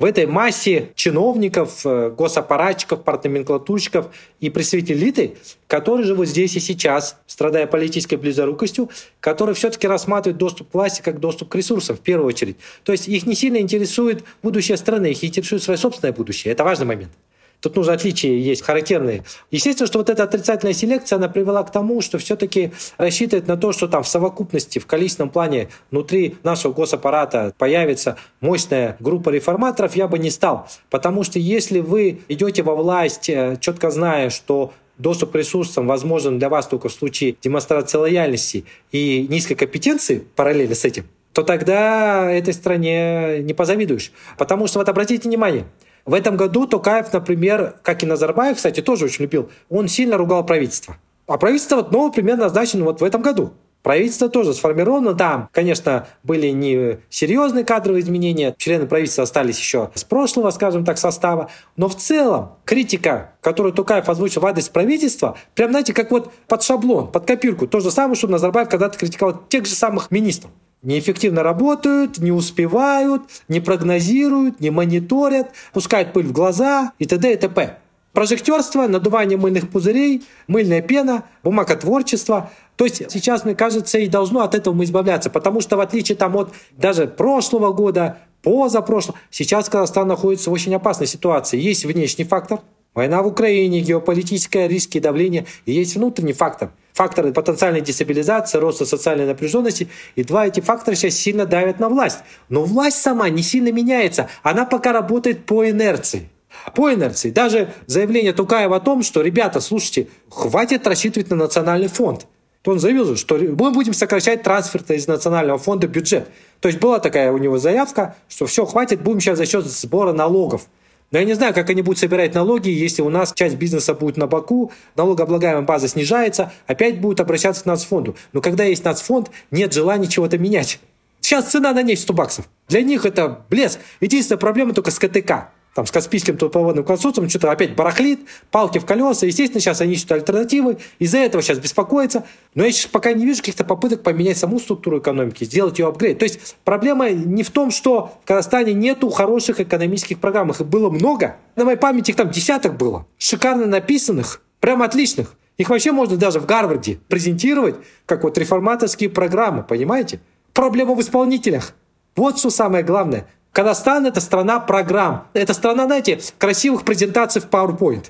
в 0.01 0.05
этой 0.05 0.27
массе 0.27 0.91
чиновников, 0.97 1.83
э, 1.85 2.11
госаппаратчиков, 2.11 3.05
партноменклатурщиков 3.05 4.07
и 4.41 4.49
представителей 4.49 4.99
элиты, 4.99 5.37
которые 5.69 6.07
живут 6.07 6.27
здесь 6.27 6.57
и 6.57 6.61
сейчас, 6.61 7.19
страдая 7.27 7.67
политической 7.67 8.17
близорукостью, 8.17 8.89
которые 9.21 9.55
все-таки 9.55 9.87
рассматривают 9.87 10.39
доступ 10.39 10.71
к 10.71 10.75
власти 10.75 11.03
как 11.03 11.21
доступ 11.21 11.51
к 11.51 11.55
ресурсам 11.55 11.97
в 11.97 12.01
первую 12.01 12.29
очередь. 12.29 12.57
То 12.83 12.93
есть 12.93 13.09
их 13.09 13.27
не 13.27 13.35
сильно 13.35 13.59
интересует 13.59 14.25
будущее 14.43 14.79
страны, 14.79 15.11
их 15.13 15.23
интересует 15.23 15.63
свое 15.63 15.79
собственное 15.79 16.15
будущее. 16.15 16.53
Это 16.53 16.65
важный 16.65 16.87
момент. 16.87 17.13
Тут 17.61 17.77
нужно 17.77 17.93
отличия 17.93 18.33
есть 18.33 18.63
характерные. 18.63 19.25
Естественно, 19.51 19.87
что 19.87 19.99
вот 19.99 20.09
эта 20.09 20.23
отрицательная 20.23 20.73
селекция, 20.73 21.17
она 21.17 21.29
привела 21.29 21.63
к 21.63 21.71
тому, 21.71 22.01
что 22.01 22.19
все-таки 22.19 22.73
рассчитывает 22.97 23.47
на 23.49 23.57
то, 23.57 23.73
что 23.73 23.87
там 23.87 24.03
в 24.03 24.09
совокупности, 24.09 24.79
в 24.79 24.87
количественном 24.87 25.31
плане 25.31 25.69
внутри 25.91 26.37
нашего 26.43 26.73
госаппарата 26.73 27.55
появится 27.59 28.17
мощная 28.41 28.97
группа 28.99 29.31
реформаторов, 29.31 29.95
я 29.95 30.09
бы 30.09 30.19
не 30.19 30.31
стал. 30.31 30.69
Потому 30.89 31.23
что 31.23 31.39
если 31.39 31.81
вы 31.81 32.21
идете 32.29 32.63
во 32.63 32.75
власть, 32.75 33.29
э, 33.29 33.59
четко 33.61 33.91
зная, 33.91 34.31
что 34.31 34.73
доступ 34.97 35.33
к 35.33 35.35
ресурсам 35.35 35.87
возможен 35.87 36.39
для 36.39 36.49
вас 36.49 36.67
только 36.67 36.89
в 36.89 36.93
случае 36.93 37.37
демонстрации 37.43 37.99
лояльности 37.99 38.65
и 38.93 39.27
низкой 39.29 39.55
компетенции 39.55 40.25
параллельно 40.35 40.75
с 40.75 40.85
этим, 40.85 41.07
то 41.33 41.43
тогда 41.43 42.31
этой 42.31 42.53
стране 42.55 43.39
не 43.41 43.55
позавидуешь. 43.55 44.13
Потому 44.37 44.67
что 44.67 44.79
вот 44.79 44.89
обратите 44.89 45.29
внимание, 45.29 45.67
в 46.05 46.15
этом 46.15 46.37
году 46.37 46.67
Токаев, 46.67 47.13
например, 47.13 47.77
как 47.83 48.03
и 48.03 48.07
Назарбаев, 48.07 48.57
кстати, 48.57 48.81
тоже 48.81 49.07
очень 49.07 49.25
любил, 49.25 49.51
он 49.69 49.89
сильно 49.89 50.17
ругал 50.17 50.45
правительство. 50.45 50.97
А 51.27 51.39
правительство 51.39 51.77
вот 51.77 51.93
новое 51.93 52.11
примерно 52.11 52.45
назначено 52.45 52.85
вот 52.85 53.01
в 53.01 53.05
этом 53.05 53.23
году. 53.23 53.53
Правительство 53.83 54.29
тоже 54.29 54.53
сформировано. 54.53 55.15
Там, 55.15 55.49
конечно, 55.53 56.07
были 56.23 56.49
не 56.49 56.99
серьезные 57.09 57.65
кадровые 57.65 58.03
изменения. 58.03 58.55
Члены 58.59 58.87
правительства 58.87 59.25
остались 59.25 59.59
еще 59.59 59.91
с 59.95 60.05
прошлого, 60.05 60.51
скажем 60.51 60.85
так, 60.85 60.99
состава. 60.99 61.51
Но 61.77 61.89
в 61.89 61.97
целом 61.97 62.57
критика, 62.65 63.33
которую 63.41 63.73
Тукаев 63.73 64.09
озвучил 64.09 64.43
в 64.43 64.47
адрес 64.47 64.69
правительства, 64.69 65.39
прям, 65.55 65.71
знаете, 65.71 65.95
как 65.95 66.11
вот 66.11 66.31
под 66.47 66.63
шаблон, 66.63 67.11
под 67.11 67.27
копирку. 67.27 67.67
То 67.67 67.81
же 67.81 67.91
самое, 67.91 68.17
что 68.17 68.29
Назарбаев 68.29 68.69
когда-то 68.69 68.99
критиковал 68.99 69.41
тех 69.49 69.65
же 69.65 69.75
самых 69.75 70.11
министров 70.11 70.51
неэффективно 70.83 71.43
работают, 71.43 72.19
не 72.19 72.33
успевают, 72.33 73.23
не 73.49 73.61
прогнозируют, 73.61 74.61
не 74.61 74.71
мониторят, 74.71 75.53
пускают 75.73 76.13
пыль 76.13 76.27
в 76.27 76.33
глаза 76.33 76.93
и 76.99 77.05
т.д. 77.05 77.33
и 77.33 77.37
т.п. 77.37 77.79
Прожектерство, 78.13 78.89
надувание 78.89 79.39
мыльных 79.39 79.71
пузырей, 79.71 80.25
мыльная 80.49 80.83
пена, 80.83 81.25
бумаготворчество. 81.45 82.51
То 82.75 82.85
есть 82.85 83.11
сейчас, 83.11 83.45
мне 83.45 83.55
кажется, 83.55 83.99
и 83.99 84.09
должно 84.09 84.41
от 84.41 84.55
этого 84.55 84.75
мы 84.75 84.85
избавляться, 84.85 85.31
потому 85.31 85.61
что 85.61 85.77
в 85.77 85.81
отличие 85.81 86.17
там 86.17 86.37
от 86.37 86.53
даже 86.73 87.07
прошлого 87.07 87.73
года, 87.73 88.19
позапрошлого, 88.43 89.19
сейчас 89.31 89.69
Казахстан 89.69 90.09
находится 90.09 90.51
в 90.51 90.53
очень 90.53 90.75
опасной 90.75 91.07
ситуации. 91.07 91.61
Есть 91.61 91.85
внешний 91.85 92.25
фактор, 92.25 92.61
война 92.95 93.23
в 93.23 93.27
Украине, 93.27 93.81
геополитические 93.81 94.69
риски 94.69 94.99
и 94.99 95.01
давление, 95.01 95.47
и 95.67 95.73
есть 95.73 95.97
внутренний 95.97 96.33
фактор– 96.33 96.71
факторы 97.01 97.33
потенциальной 97.33 97.81
дестабилизации, 97.81 98.59
роста 98.59 98.85
социальной 98.85 99.25
напряженности. 99.25 99.89
И 100.17 100.25
два 100.25 100.47
эти 100.47 100.61
фактора 100.61 100.95
сейчас 100.95 101.15
сильно 101.15 101.47
давят 101.47 101.81
на 101.81 101.89
власть. 101.89 102.19
Но 102.51 102.63
власть 102.63 103.01
сама 103.01 103.31
не 103.31 103.43
сильно 103.43 103.73
меняется. 103.73 104.29
Она 104.43 104.67
пока 104.67 104.93
работает 104.93 105.47
по 105.47 105.69
инерции. 105.69 106.29
По 106.75 106.93
инерции. 106.93 107.31
Даже 107.31 107.73
заявление 107.87 108.35
Тукаева 108.35 108.77
о 108.77 108.81
том, 108.81 109.03
что, 109.03 109.23
ребята, 109.23 109.61
слушайте, 109.61 110.09
хватит 110.29 110.87
рассчитывать 110.87 111.31
на 111.31 111.37
национальный 111.37 111.89
фонд. 111.89 112.27
То 112.61 112.73
он 112.73 112.79
заявил, 112.79 113.17
что 113.17 113.37
мы 113.37 113.71
будем 113.71 113.95
сокращать 113.95 114.43
трансферты 114.43 114.97
из 114.97 115.07
национального 115.07 115.59
фонда 115.59 115.87
бюджет. 115.87 116.29
То 116.61 116.69
есть 116.69 116.79
была 116.79 116.99
такая 116.99 117.33
у 117.33 117.39
него 117.39 117.57
заявка, 117.57 118.17
что 118.29 118.45
все, 118.45 118.67
хватит, 118.67 119.01
будем 119.01 119.21
сейчас 119.21 119.39
за 119.39 119.47
счет 119.47 119.65
сбора 119.65 120.13
налогов. 120.13 120.67
Но 121.11 121.19
я 121.19 121.25
не 121.25 121.35
знаю, 121.35 121.53
как 121.55 121.69
они 121.71 121.83
будут 121.83 121.99
собирать 121.99 122.35
налоги, 122.35 122.69
если 122.69 123.03
у 123.03 123.11
нас 123.11 123.33
часть 123.35 123.57
бизнеса 123.57 123.95
будет 123.95 124.17
на 124.17 124.27
боку, 124.27 124.71
налогооблагаемая 124.97 125.63
база 125.63 125.89
снижается, 125.89 126.53
опять 126.67 127.01
будут 127.01 127.21
обращаться 127.21 127.65
к 127.65 127.67
нацфонду. 127.67 128.17
Но 128.33 128.41
когда 128.41 128.65
есть 128.65 128.85
нацфонд, 128.85 129.31
нет 129.51 129.73
желания 129.73 130.07
чего-то 130.07 130.39
менять. 130.39 130.79
Сейчас 131.21 131.51
цена 131.51 131.73
на 131.73 131.83
нефть 131.83 132.03
100 132.03 132.13
баксов. 132.13 132.49
Для 132.69 132.83
них 132.83 133.05
это 133.05 133.45
блеск. 133.51 133.81
Единственная 134.01 134.39
проблема 134.39 134.73
только 134.73 134.91
с 134.91 134.99
КТК 134.99 135.51
там, 135.75 135.87
с 135.87 135.91
Каспийским 135.91 136.37
трубопроводным 136.37 136.85
консорциумом 136.85 137.31
что-то 137.31 137.51
опять 137.51 137.77
барахлит, 137.77 138.21
палки 138.51 138.79
в 138.79 138.85
колеса. 138.85 139.27
Естественно, 139.27 139.61
сейчас 139.61 139.81
они 139.81 139.93
ищут 139.93 140.11
альтернативы. 140.13 140.79
Из-за 140.99 141.19
этого 141.19 141.43
сейчас 141.43 141.59
беспокоятся. 141.59 142.25
Но 142.55 142.65
я 142.65 142.73
сейчас 142.73 142.87
пока 142.87 143.13
не 143.13 143.25
вижу 143.25 143.41
каких-то 143.41 143.65
попыток 143.65 144.03
поменять 144.03 144.37
саму 144.37 144.59
структуру 144.59 144.99
экономики, 144.99 145.45
сделать 145.45 145.79
ее 145.79 145.87
апгрейд. 145.87 146.19
То 146.19 146.25
есть 146.25 146.57
проблема 146.65 147.11
не 147.11 147.45
в 147.45 147.51
том, 147.51 147.71
что 147.71 148.19
в 148.25 148.27
Казахстане 148.27 148.73
нету 148.73 149.11
хороших 149.11 149.61
экономических 149.61 150.19
программ. 150.19 150.51
Их 150.51 150.61
было 150.67 150.91
много. 150.91 151.37
На 151.55 151.65
моей 151.65 151.79
памяти 151.79 152.11
их 152.11 152.17
там 152.17 152.31
десяток 152.31 152.77
было. 152.77 153.07
Шикарно 153.19 153.67
написанных, 153.67 154.43
прям 154.59 154.83
отличных. 154.83 155.35
Их 155.57 155.69
вообще 155.69 155.93
можно 155.93 156.17
даже 156.17 156.41
в 156.41 156.47
Гарварде 156.47 156.99
презентировать 157.09 157.77
как 158.07 158.25
вот 158.25 158.39
реформаторские 158.39 159.11
программы, 159.11 159.63
понимаете? 159.63 160.21
Проблема 160.53 160.95
в 160.95 161.01
исполнителях. 161.01 161.75
Вот 162.17 162.39
что 162.39 162.51
самое 162.51 162.83
главное. 162.83 163.29
Казахстан— 163.53 164.07
это 164.07 164.21
страна 164.21 164.61
программ. 164.61 165.27
Это 165.33 165.55
страна, 165.55 165.87
знаете, 165.87 166.21
красивых 166.39 166.85
презентаций 166.85 167.43
в 167.43 167.47
PowerPoint. 167.47 168.07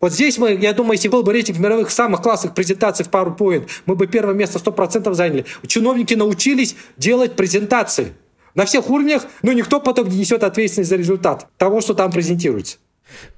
Вот 0.00 0.12
здесь 0.12 0.38
мы, 0.38 0.52
я 0.52 0.72
думаю, 0.72 0.92
если 0.92 1.08
был 1.08 1.22
бы 1.22 1.32
рейтинг 1.32 1.58
мировых 1.58 1.90
самых 1.90 2.22
классных 2.22 2.54
презентаций 2.54 3.04
в 3.04 3.08
PowerPoint, 3.08 3.68
мы 3.86 3.96
бы 3.96 4.06
первое 4.06 4.34
место 4.34 4.58
100% 4.58 5.12
заняли. 5.14 5.46
Чиновники 5.66 6.14
научились 6.14 6.76
делать 6.96 7.36
презентации 7.36 8.12
на 8.54 8.66
всех 8.66 8.88
уровнях, 8.90 9.24
но 9.42 9.52
никто 9.52 9.80
потом 9.80 10.08
не 10.08 10.18
несет 10.18 10.44
ответственность 10.44 10.90
за 10.90 10.96
результат 10.96 11.48
того, 11.56 11.80
что 11.80 11.94
там 11.94 12.12
презентируется. 12.12 12.76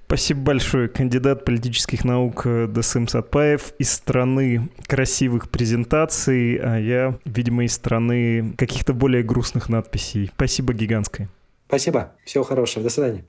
Спасибо 0.07 0.41
большое. 0.41 0.89
Кандидат 0.89 1.45
политических 1.45 2.05
наук 2.05 2.43
э, 2.47 2.67
Дасым 2.69 3.09
Сатпаев 3.09 3.73
из 3.79 3.91
страны 3.91 4.69
красивых 4.87 5.51
презентаций, 5.51 6.57
а 6.57 6.79
я, 6.79 7.19
видимо, 7.25 7.65
из 7.65 7.73
страны 7.73 8.55
каких-то 8.57 8.93
более 8.93 9.25
грустных 9.25 9.69
надписей. 9.69 10.31
Спасибо 10.35 10.73
гигантское. 10.75 11.29
Спасибо. 11.67 12.13
Всего 12.25 12.45
хорошего. 12.45 12.85
До 12.85 12.91
свидания. 12.91 13.25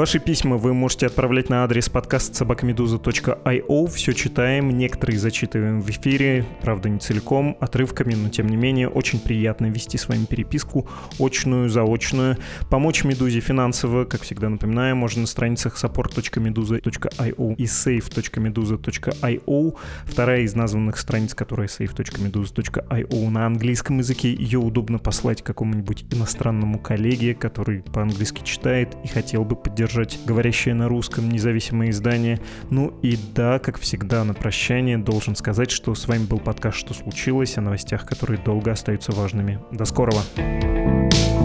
Ваши 0.00 0.18
письма 0.18 0.56
вы 0.56 0.72
можете 0.72 1.08
отправлять 1.08 1.50
на 1.50 1.62
адрес 1.62 1.90
подкаст 1.90 2.34
собакамедуза.io. 2.34 3.86
Все 3.88 4.14
читаем, 4.14 4.78
некоторые 4.78 5.18
зачитываем 5.18 5.82
в 5.82 5.90
эфире, 5.90 6.46
правда 6.62 6.88
не 6.88 6.98
целиком, 6.98 7.54
отрывками, 7.60 8.14
но 8.14 8.30
тем 8.30 8.48
не 8.48 8.56
менее 8.56 8.88
очень 8.88 9.20
приятно 9.20 9.66
вести 9.66 9.98
с 9.98 10.08
вами 10.08 10.24
переписку, 10.24 10.88
очную, 11.18 11.68
заочную. 11.68 12.38
Помочь 12.70 13.04
Медузе 13.04 13.40
финансово, 13.40 14.06
как 14.06 14.22
всегда 14.22 14.48
напоминаю, 14.48 14.96
можно 14.96 15.20
на 15.20 15.26
страницах 15.26 15.76
support.meduza.io 15.76 17.54
и 17.56 17.64
save.meduza.io. 17.64 19.74
Вторая 20.06 20.40
из 20.40 20.54
названных 20.54 20.96
страниц, 20.96 21.34
которая 21.34 21.68
save.meduza.io 21.68 23.28
на 23.28 23.44
английском 23.44 23.98
языке. 23.98 24.32
Ее 24.32 24.60
удобно 24.60 24.98
послать 24.98 25.42
какому-нибудь 25.42 26.06
иностранному 26.10 26.78
коллеге, 26.78 27.34
который 27.34 27.82
по-английски 27.82 28.42
читает 28.44 28.96
и 29.04 29.08
хотел 29.08 29.44
бы 29.44 29.56
поддержать 29.56 29.89
поддержать 29.90 30.18
говорящее 30.24 30.74
на 30.74 30.88
русском 30.88 31.28
независимое 31.28 31.90
издание. 31.90 32.40
Ну 32.70 32.94
и 33.02 33.18
да, 33.34 33.58
как 33.58 33.78
всегда, 33.78 34.24
на 34.24 34.34
прощание 34.34 34.98
должен 34.98 35.34
сказать, 35.34 35.70
что 35.70 35.94
с 35.94 36.06
вами 36.06 36.24
был 36.24 36.38
подкаст 36.38 36.78
«Что 36.78 36.94
случилось?» 36.94 37.58
о 37.58 37.60
новостях, 37.60 38.06
которые 38.06 38.40
долго 38.40 38.70
остаются 38.70 39.12
важными. 39.12 39.58
До 39.72 39.84
скорого! 39.84 40.20
thank 40.36 41.14
you 41.14 41.39